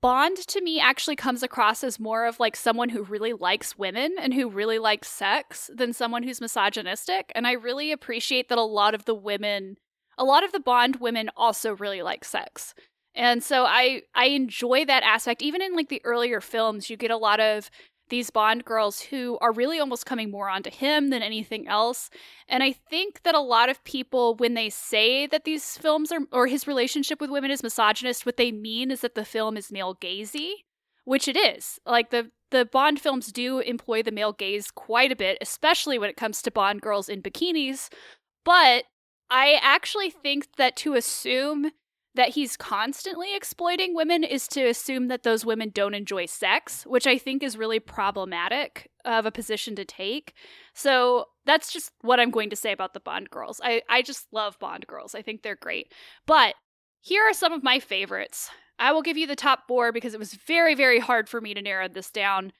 [0.00, 4.14] Bond to me actually comes across as more of like someone who really likes women
[4.18, 7.30] and who really likes sex than someone who's misogynistic.
[7.34, 9.76] And I really appreciate that a lot of the women,
[10.16, 12.74] a lot of the Bond women also really like sex.
[13.14, 15.42] And so I I enjoy that aspect.
[15.42, 17.70] Even in like the earlier films, you get a lot of
[18.08, 22.10] these Bond girls who are really almost coming more onto him than anything else.
[22.48, 26.20] And I think that a lot of people, when they say that these films are,
[26.30, 29.72] or his relationship with women is misogynist, what they mean is that the film is
[29.72, 30.52] male gazy,
[31.04, 31.78] which it is.
[31.86, 36.10] Like the, the Bond films do employ the male gaze quite a bit, especially when
[36.10, 37.88] it comes to Bond girls in bikinis.
[38.44, 38.84] But
[39.30, 41.70] I actually think that to assume
[42.14, 47.06] that he's constantly exploiting women is to assume that those women don't enjoy sex, which
[47.06, 50.34] I think is really problematic of a position to take.
[50.74, 53.60] So that's just what I'm going to say about the Bond girls.
[53.62, 55.14] I, I just love Bond girls.
[55.14, 55.92] I think they're great.
[56.26, 56.54] But
[57.00, 58.48] here are some of my favorites.
[58.78, 61.52] I will give you the top four because it was very, very hard for me
[61.54, 62.52] to narrow this down.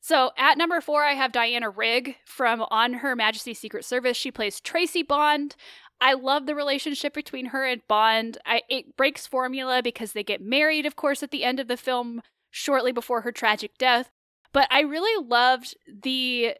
[0.00, 4.16] So at number four, I have Diana Rigg from On Her Majesty's Secret Service.
[4.16, 5.54] She plays Tracy Bond.
[6.02, 8.36] I love the relationship between her and Bond.
[8.44, 11.76] I, it breaks formula because they get married, of course, at the end of the
[11.76, 14.10] film, shortly before her tragic death.
[14.52, 16.56] But I really loved the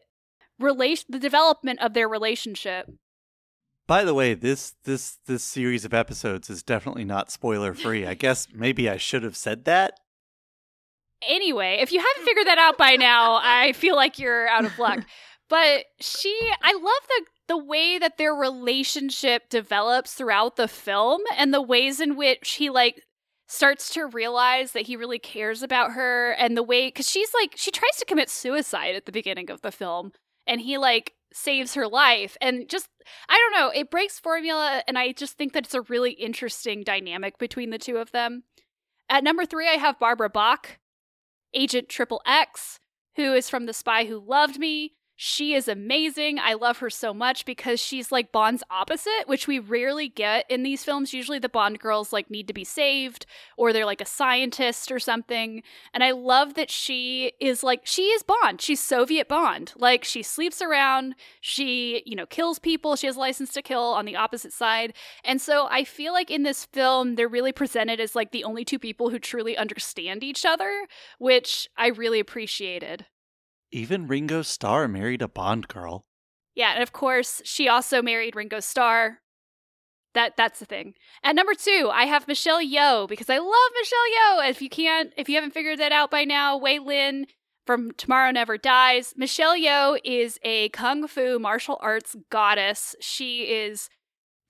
[0.61, 2.89] relation, the development of their relationship.
[3.89, 8.07] By the way, this this this series of episodes is definitely not spoiler free.
[8.07, 9.99] I guess maybe I should have said that.
[11.29, 14.79] Anyway, if you haven't figured that out by now, I feel like you're out of
[14.79, 15.01] luck.
[15.53, 21.53] But she, I love the the way that their relationship develops throughout the film and
[21.53, 23.03] the ways in which he like
[23.47, 27.53] starts to realize that he really cares about her and the way cuz she's like
[27.55, 30.13] she tries to commit suicide at the beginning of the film
[30.47, 32.89] and he like saves her life and just
[33.29, 36.83] I don't know, it breaks formula and I just think that it's a really interesting
[36.83, 38.45] dynamic between the two of them.
[39.11, 40.79] At number 3 I have Barbara Bach,
[41.53, 42.81] Agent Triple X,
[43.17, 44.95] who is from The Spy Who Loved Me.
[45.25, 46.41] She is amazing.
[46.41, 50.65] I love her so much because she's like Bond's opposite, which we rarely get in
[50.65, 51.15] these films.
[51.15, 53.25] Usually the Bond girls like need to be saved
[53.57, 55.63] or they're like a scientist or something.
[55.95, 58.61] And I love that she is like she is Bond.
[58.61, 59.73] She's Soviet Bond.
[59.77, 62.97] Like she sleeps around, she, you know, kills people.
[62.97, 64.93] She has a license to kill on the opposite side.
[65.23, 68.65] And so I feel like in this film they're really presented as like the only
[68.65, 70.89] two people who truly understand each other,
[71.21, 73.07] which I really appreciated.
[73.73, 76.05] Even Ringo Starr married a Bond girl.
[76.55, 79.21] Yeah, and of course, she also married Ringo Starr.
[80.15, 80.93] That that's the thing.
[81.25, 84.51] At number two, I have Michelle Yeoh because I love Michelle Yeoh.
[84.51, 87.27] If you can't, if you haven't figured that out by now, Wai Lin
[87.67, 89.15] from Tomorrow Never Dies.
[89.17, 92.95] Michelle Yeoh is a kung fu martial arts goddess.
[93.01, 93.89] She is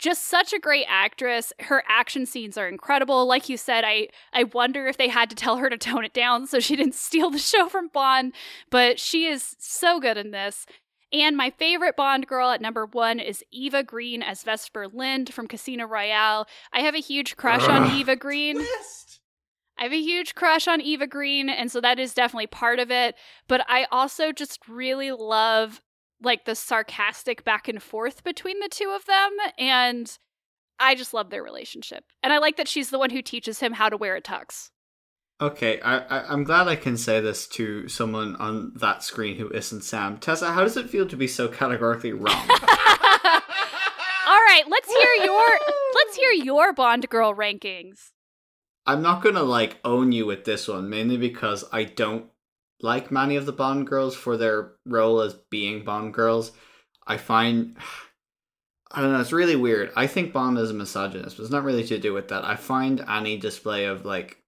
[0.02, 1.52] just such a great actress.
[1.60, 3.24] Her action scenes are incredible.
[3.24, 6.12] Like you said, I I wonder if they had to tell her to tone it
[6.12, 8.34] down so she didn't steal the show from Bond,
[8.68, 10.66] but she is so good in this.
[11.12, 15.46] And my favorite Bond girl at number one is Eva Green as Vesper Lynd from
[15.46, 16.48] Casino Royale.
[16.72, 18.56] I have a huge crush on Eva Green.
[18.56, 19.20] Twist.
[19.78, 22.90] I have a huge crush on Eva Green, and so that is definitely part of
[22.90, 23.14] it.
[23.46, 25.80] But I also just really love
[26.22, 30.18] like the sarcastic back and forth between the two of them and
[30.78, 32.04] I just love their relationship.
[32.22, 34.70] And I like that she's the one who teaches him how to wear a tux.
[35.40, 39.48] Okay, I, I I'm glad I can say this to someone on that screen who
[39.50, 40.18] isn't Sam.
[40.18, 42.26] Tessa, how does it feel to be so categorically wrong?
[44.28, 45.58] All right, let's hear your
[45.94, 48.10] let's hear your Bond girl rankings.
[48.86, 52.26] I'm not gonna like own you with this one, mainly because I don't
[52.82, 56.52] like many of the Bond girls for their role as being Bond girls.
[57.06, 57.76] I find
[58.90, 59.90] I don't know, it's really weird.
[59.96, 62.44] I think Bond is a misogynist, but it's not really to do with that.
[62.44, 64.42] I find any display of like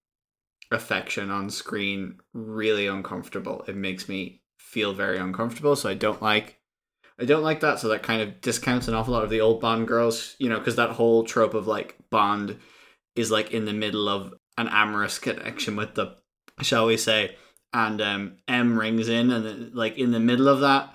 [0.71, 3.65] affection on screen really uncomfortable.
[3.67, 6.59] It makes me feel very uncomfortable, so I don't like
[7.19, 9.61] I don't like that, so that kind of discounts an awful lot of the old
[9.61, 12.59] Bond girls, you know, because that whole trope of like Bond
[13.15, 16.17] is like in the middle of an amorous connection with the,
[16.61, 17.37] shall we say,
[17.75, 20.95] and um, M rings in, and then, like in the middle of that,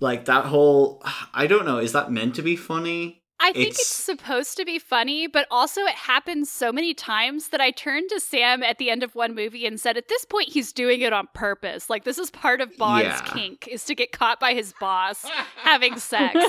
[0.00, 1.00] like that whole,
[1.32, 3.20] I don't know, is that meant to be funny?
[3.40, 7.48] I think it's, It's- supposed to be funny, but also it happens so many times
[7.48, 10.24] that I turned to Sam at the end of one movie and said, at this
[10.24, 11.90] point, he's doing it on purpose.
[11.90, 13.20] Like, this is part of Bond's Yeah.
[13.34, 15.24] kink, is to get caught by his boss
[15.62, 16.38] having sex.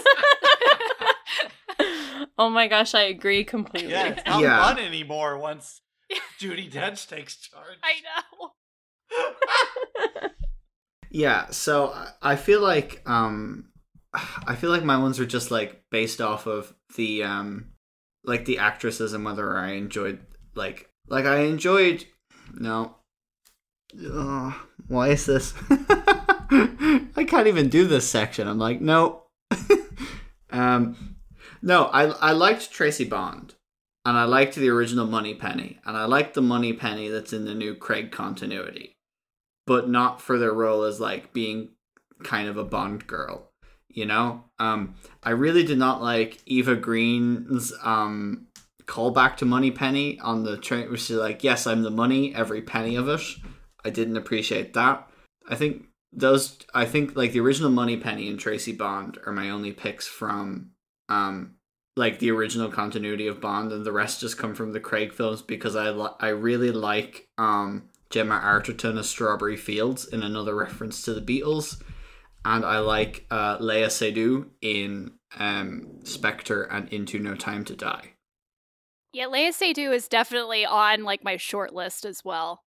[2.37, 3.91] oh my gosh, I agree completely.
[3.91, 4.63] Yeah, it's not Yeah.
[4.63, 5.81] fun anymore once
[6.39, 7.77] Judi Dench takes charge.
[7.83, 8.51] I know.
[11.11, 13.69] Yeah, so I- feel like um
[14.13, 17.67] I feel like my ones are just like based off of the um
[18.25, 20.19] like the actresses and whether I enjoyed
[20.55, 22.05] like like I enjoyed
[22.53, 22.95] no.
[23.97, 24.53] Ugh,
[24.87, 25.53] why is this?
[25.69, 28.47] I can't even do this section.
[28.47, 29.23] I'm like no.
[30.51, 31.15] Um
[31.61, 33.55] no I I liked Tracy Bond
[34.05, 37.73] and I liked the original Moneypenny and I liked the Moneypenny that's in the new
[37.75, 38.94] Craig continuity
[39.65, 41.69] but not for their role as like being
[42.23, 43.51] kind of a Bond girl.
[43.89, 48.47] You know, um, I really did not like Eva Green's um
[48.85, 52.95] callback to Moneypenny on the train, which is like, "Yes, I'm the money, every penny
[52.95, 53.21] of it."
[53.85, 55.09] I didn't appreciate that.
[55.47, 59.71] I think those, I think like the original Moneypenny and Tracy Bond are my only
[59.71, 60.71] picks from
[61.07, 61.55] um
[61.97, 65.41] like the original continuity of Bond, and the rest just come from the Craig films
[65.41, 71.01] because I li- I really like um Gemma Arterton as Strawberry Fields in another reference
[71.01, 71.81] to the Beatles,
[72.45, 78.13] and I like uh, Léa Seydoux in um, Spectre and Into No Time to Die.
[79.11, 82.63] Yeah, Léa Seydoux is definitely on like my short list as well.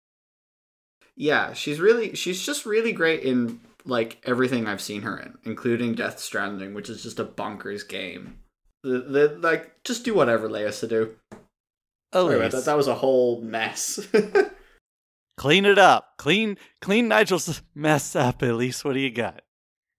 [1.15, 5.95] Yeah, she's really she's just really great in like everything I've seen her in, including
[5.95, 8.39] Death Stranding, which is just a bonkers game.
[8.83, 11.17] The, the, like, just do whatever Leia to
[12.15, 12.65] Oh, Sorry about that.
[12.65, 14.09] That was a whole mess.
[15.37, 16.17] clean it up.
[16.19, 18.43] Clean clean Nigel's mess up.
[18.43, 19.43] Elise, what do you got?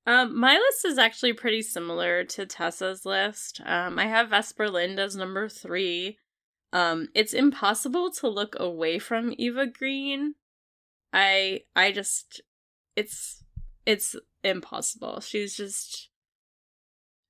[0.07, 3.59] Um, my list is actually pretty similar to Tessa's list.
[3.65, 6.19] Um, I have Vesper Lynd as number three.
[6.71, 10.35] Um, it's impossible to look away from Eva Green.
[11.11, 12.41] I I just
[12.95, 13.43] it's
[13.85, 15.21] it's impossible.
[15.21, 16.09] She's just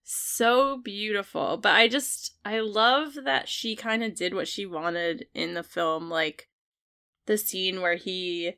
[0.04, 1.58] so beautiful.
[1.58, 5.64] But I just I love that she kind of did what she wanted in the
[5.64, 6.50] film, like
[7.26, 8.54] the scene where he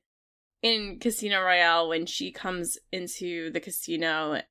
[0.62, 4.42] in Casino Royale when she comes into the casino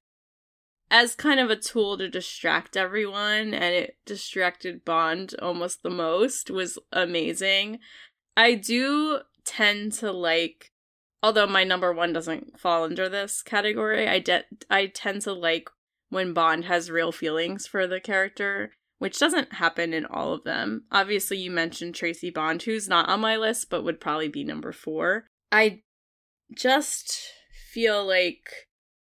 [0.91, 6.51] as kind of a tool to distract everyone and it distracted Bond almost the most
[6.51, 7.81] was amazing.
[8.37, 10.71] I do tend to like
[11.23, 15.69] although my number 1 doesn't fall under this category, I de- I tend to like
[16.09, 20.85] when Bond has real feelings for the character, which doesn't happen in all of them.
[20.91, 24.73] Obviously, you mentioned Tracy Bond, who's not on my list, but would probably be number
[24.73, 25.27] four.
[25.53, 25.83] I
[26.55, 27.33] just
[27.73, 28.49] feel like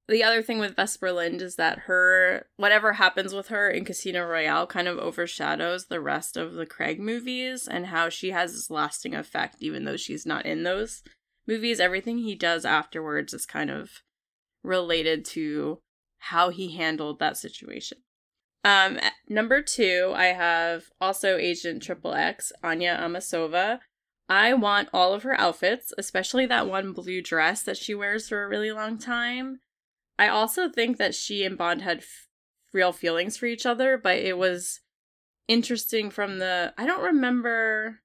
[0.08, 4.26] the other thing with Vesper Lynd is that her whatever happens with her in Casino
[4.26, 8.70] Royale kind of overshadows the rest of the Craig movies and how she has this
[8.70, 11.02] lasting effect even though she's not in those
[11.46, 11.80] movies.
[11.80, 14.02] Everything he does afterwards is kind of
[14.62, 15.80] related to
[16.18, 17.98] how he handled that situation.
[18.64, 18.98] Um,
[19.28, 23.80] number two, I have also Agent Triple X, Anya Amasova.
[24.26, 28.42] I want all of her outfits, especially that one blue dress that she wears for
[28.42, 29.60] a really long time.
[30.18, 32.28] I also think that she and Bond had f-
[32.72, 34.80] real feelings for each other, but it was
[35.46, 36.72] interesting from the.
[36.78, 38.00] I don't remember.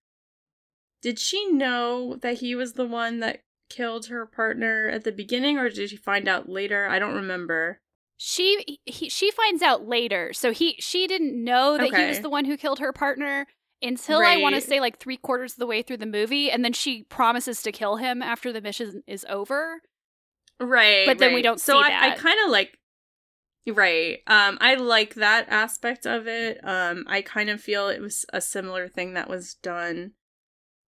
[1.02, 5.58] Did she know that he was the one that killed her partner at the beginning,
[5.58, 6.88] or did she find out later?
[6.88, 7.80] I don't remember.
[8.22, 10.34] She he, she finds out later.
[10.34, 13.48] So he she didn't know that he was the one who killed her partner
[13.82, 16.64] until I want to say like three quarters of the way through the movie, and
[16.66, 19.82] then she promises to kill him after the mission is over.
[20.60, 21.06] Right.
[21.06, 22.78] But then we don't so I, I kind of like
[23.66, 24.20] Right.
[24.28, 26.60] Um I like that aspect of it.
[26.62, 30.12] Um I kind of feel it was a similar thing that was done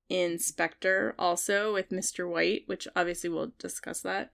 [0.09, 2.29] in Spectre also with Mr.
[2.29, 4.31] White, which obviously we'll discuss that.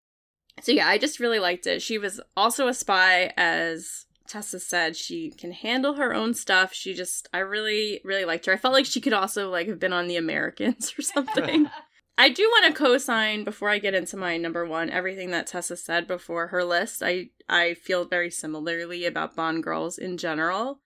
[0.60, 1.82] So yeah, I just really liked it.
[1.82, 6.72] She was also a spy as Tessa said she can handle her own stuff.
[6.72, 8.52] She just I really really liked her.
[8.52, 11.68] I felt like she could also like have been on the Americans or something.
[12.18, 15.76] I do want to co-sign before I get into my number one everything that Tessa
[15.76, 17.02] said before her list.
[17.02, 20.80] I I feel very similarly about Bond girls in general.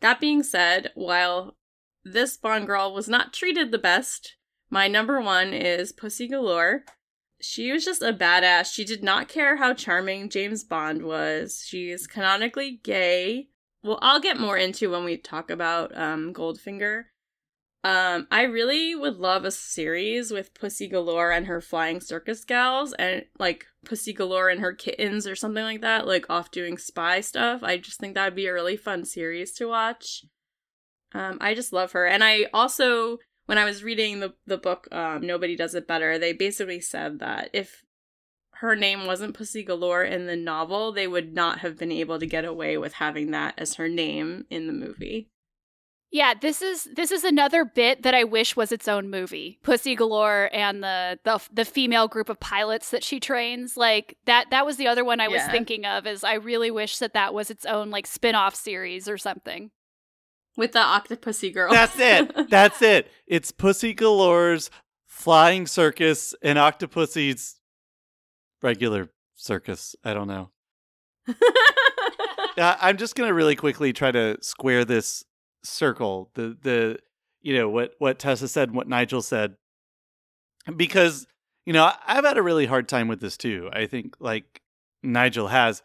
[0.00, 1.56] That being said, while
[2.04, 4.36] this Bond girl was not treated the best,
[4.70, 6.84] my number one is Pussy Galore.
[7.42, 8.72] She was just a badass.
[8.72, 11.64] She did not care how charming James Bond was.
[11.66, 13.48] She is canonically gay.
[13.82, 17.04] Well, I'll get more into when we talk about um, Goldfinger.
[17.84, 22.92] Um, I really would love a series with Pussy Galore and her flying circus gals,
[22.92, 27.20] and like Pussy Galore and her kittens or something like that, like off doing spy
[27.20, 27.64] stuff.
[27.64, 30.24] I just think that would be a really fun series to watch.
[31.12, 34.88] Um, I just love her, and I also, when I was reading the the book,
[34.92, 37.82] um, Nobody Does It Better, they basically said that if
[38.56, 42.26] her name wasn't Pussy Galore in the novel, they would not have been able to
[42.26, 45.28] get away with having that as her name in the movie.
[46.14, 49.58] Yeah, this is this is another bit that I wish was its own movie.
[49.62, 53.78] Pussy Galore and the the the female group of pilots that she trains.
[53.78, 55.50] Like that that was the other one I was Yeah.
[55.50, 59.16] thinking of is I really wish that that was its own like spin-off series or
[59.16, 59.70] something.
[60.56, 61.72] With the Octopussy girl.
[61.72, 62.30] That's it.
[62.50, 63.10] That's it.
[63.26, 64.70] It's Pussy Galore's
[65.06, 67.56] flying circus and Octopussy's
[68.62, 69.96] regular circus.
[70.04, 70.50] I don't know.
[72.58, 75.24] Uh, I'm just gonna really quickly try to square this
[75.64, 76.30] circle.
[76.34, 76.98] The the
[77.40, 79.56] you know what what Tessa said, and what Nigel said,
[80.76, 81.26] because
[81.64, 83.70] you know I've had a really hard time with this too.
[83.72, 84.60] I think like
[85.02, 85.82] Nigel has,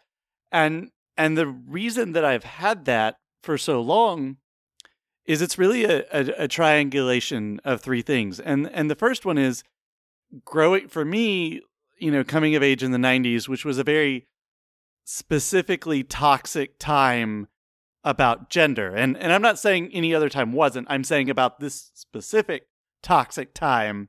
[0.52, 4.36] and and the reason that I've had that for so long
[5.28, 9.38] is it's really a, a, a triangulation of three things, and and the first one
[9.38, 9.62] is
[10.44, 11.60] growing for me.
[11.98, 14.26] You know, coming of age in the '90s, which was a very
[15.04, 17.46] specifically toxic time
[18.02, 18.94] about gender.
[18.96, 20.86] And and I'm not saying any other time wasn't.
[20.90, 22.66] I'm saying about this specific
[23.02, 24.08] toxic time,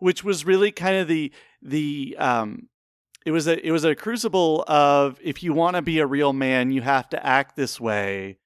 [0.00, 1.32] which was really kind of the
[1.62, 2.68] the um
[3.24, 6.32] it was a it was a crucible of if you want to be a real
[6.32, 8.39] man, you have to act this way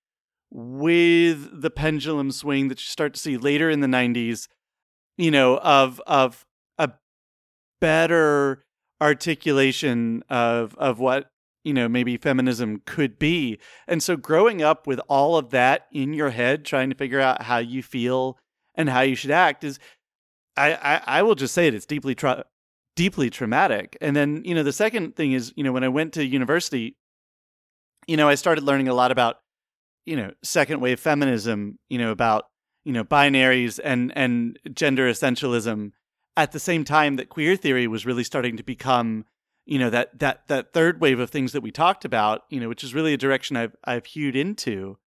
[0.54, 4.48] with the pendulum swing that you start to see later in the 90s,
[5.18, 6.46] you know, of of
[6.78, 6.92] a
[7.80, 8.64] better
[9.00, 11.30] articulation of of what
[11.64, 13.58] you know, maybe feminism could be.
[13.88, 17.42] And so growing up with all of that in your head, trying to figure out
[17.42, 18.38] how you feel
[18.74, 19.78] and how you should act is
[20.56, 22.44] I, I, I will just say it, it's deeply tra-
[22.94, 23.96] deeply traumatic.
[24.00, 26.96] And then, you know, the second thing is, you know, when I went to university,
[28.06, 29.38] you know, I started learning a lot about,
[30.04, 32.46] you know, second wave feminism, you know, about,
[32.84, 35.92] you know, binaries and and gender essentialism
[36.36, 39.24] at the same time that queer theory was really starting to become
[39.66, 42.68] you know that that that third wave of things that we talked about you know
[42.68, 44.98] which is really a direction i've i've hewed into.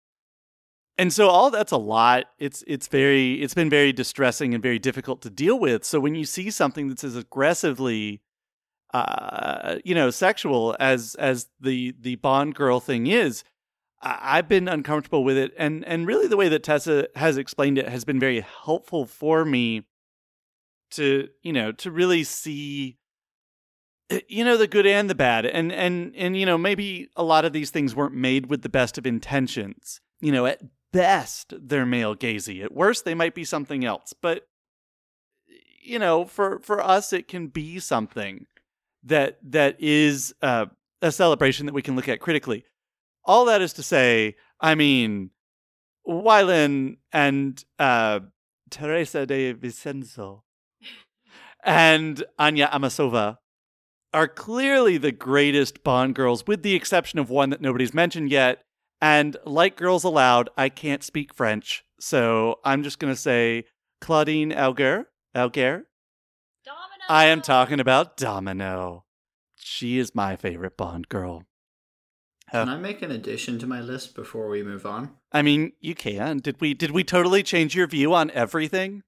[0.99, 2.25] And so all that's a lot.
[2.39, 5.85] It's it's very it's been very distressing and very difficult to deal with.
[5.85, 8.21] So when you see something that's as aggressively
[8.93, 13.43] uh you know sexual as as the the bond girl thing is
[14.01, 17.89] i've been uncomfortable with it and and really the way that tessa has explained it
[17.89, 19.83] has been very helpful for me
[20.91, 22.97] to you know to really see
[24.09, 27.23] eh, you know the good and the bad and and and you know maybe a
[27.23, 30.01] lot of these things weren't made with the best of intentions.
[30.21, 34.13] You know at best they're male gazy at worst they might be something else.
[34.19, 34.47] But
[35.83, 38.45] you know for for us it can be something
[39.03, 40.67] that that is uh,
[41.01, 42.65] a celebration that we can look at critically
[43.27, 45.29] all that is to say i mean
[46.07, 48.21] Wai Lin and uh,
[48.69, 50.43] Teresa de Vicenzo
[51.63, 53.37] and Anya Amasova
[54.13, 58.63] are clearly the greatest Bond girls, with the exception of one that nobody's mentioned yet.
[59.01, 63.65] And like Girls Aloud, I can't speak French, so I'm just going to say
[63.99, 65.09] Claudine Auger.
[65.35, 65.87] Auger?
[66.65, 67.03] Domino.
[67.09, 69.03] I am talking about Domino.
[69.55, 71.43] She is my favorite Bond girl.
[72.51, 75.11] Can I make an addition to my list before we move on?
[75.31, 76.37] I mean, you can.
[76.39, 79.03] Did we did we totally change your view on everything?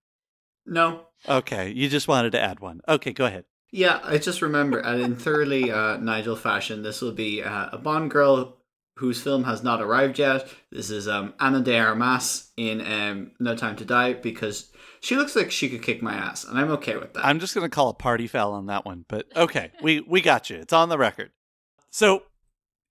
[0.66, 1.08] No.
[1.28, 2.82] Okay, you just wanted to add one.
[2.88, 3.46] Okay, go ahead.
[3.72, 7.78] Yeah, I just remember, and in thoroughly uh, Nigel fashion, this will be uh, a
[7.78, 8.58] Bond girl
[8.96, 10.48] whose film has not arrived yet.
[10.72, 15.36] This is um, Ana de Armas in um, No Time to Die because she looks
[15.36, 17.26] like she could kick my ass, and I'm okay with that.
[17.26, 20.20] I'm just going to call a party foul on that one, but okay, we we
[20.20, 20.58] got you.
[20.58, 21.32] It's on the record.
[21.92, 22.24] So,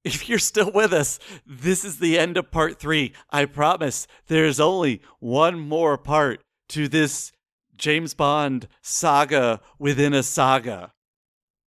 [0.05, 3.12] if you're still with us, this is the end of part 3.
[3.30, 6.40] I promise there's only one more part
[6.70, 7.32] to this
[7.76, 10.92] James Bond saga within a saga.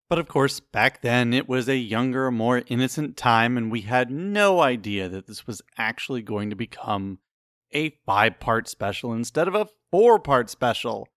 [0.08, 4.10] But of course, back then it was a younger, more innocent time, and we had
[4.10, 7.18] no idea that this was actually going to become
[7.72, 11.08] a five part special instead of a four part special.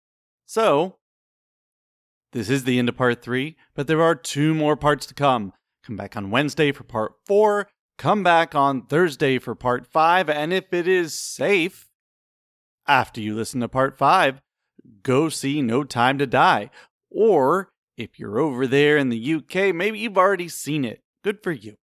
[0.45, 0.95] So,
[2.31, 5.51] this is the end of part three, but there are two more parts to come.
[5.85, 7.67] Come back on Wednesday for part four,
[7.99, 11.87] come back on Thursday for part five, and if it is safe,
[12.87, 14.41] after you listen to part five,
[15.03, 16.71] go see No Time to Die.
[17.11, 21.01] Or if you're over there in the UK, maybe you've already seen it.
[21.23, 21.75] Good for you.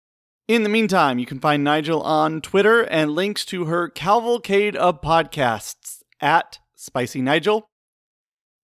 [0.49, 5.01] In the meantime, you can find Nigel on Twitter and links to her cavalcade of
[5.01, 7.69] podcasts at Spicy Nigel.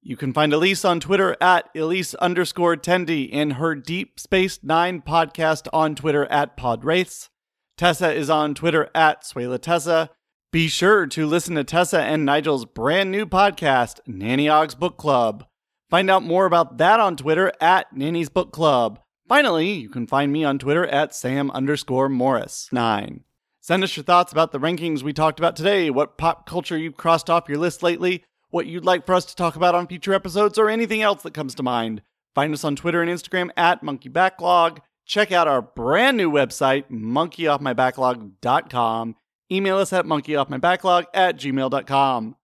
[0.08, 5.68] You can find Elise on Twitter at Elise underscore and her Deep Space Nine podcast
[5.70, 7.28] on Twitter at Podwraiths.
[7.76, 10.08] Tessa is on Twitter at Suela Tessa.
[10.50, 15.44] Be sure to listen to Tessa and Nigel's brand new podcast, Nanny Ogg's Book Club.
[15.90, 19.00] Find out more about that on Twitter at Nanny's Book Club.
[19.28, 23.24] Finally, you can find me on Twitter at Sam underscore Morris 9.
[23.60, 26.96] Send us your thoughts about the rankings we talked about today, what pop culture you've
[26.96, 30.14] crossed off your list lately, what you'd like for us to talk about on future
[30.14, 32.02] episodes, or anything else that comes to mind.
[32.34, 34.80] Find us on Twitter and Instagram at Monkey Backlog.
[35.04, 39.16] Check out our brand new website, monkeyoffmybacklog.com.
[39.50, 42.36] Email us at monkeyoffmybacklog at gmail.com.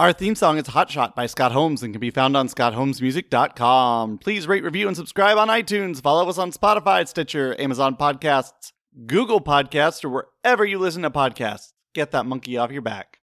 [0.00, 4.18] Our theme song is Hot Shot by Scott Holmes and can be found on scottholmesmusic.com.
[4.18, 6.00] Please rate, review, and subscribe on iTunes.
[6.00, 8.72] Follow us on Spotify, Stitcher, Amazon Podcasts,
[9.06, 11.72] Google Podcasts, or wherever you listen to podcasts.
[11.94, 13.17] Get that monkey off your back.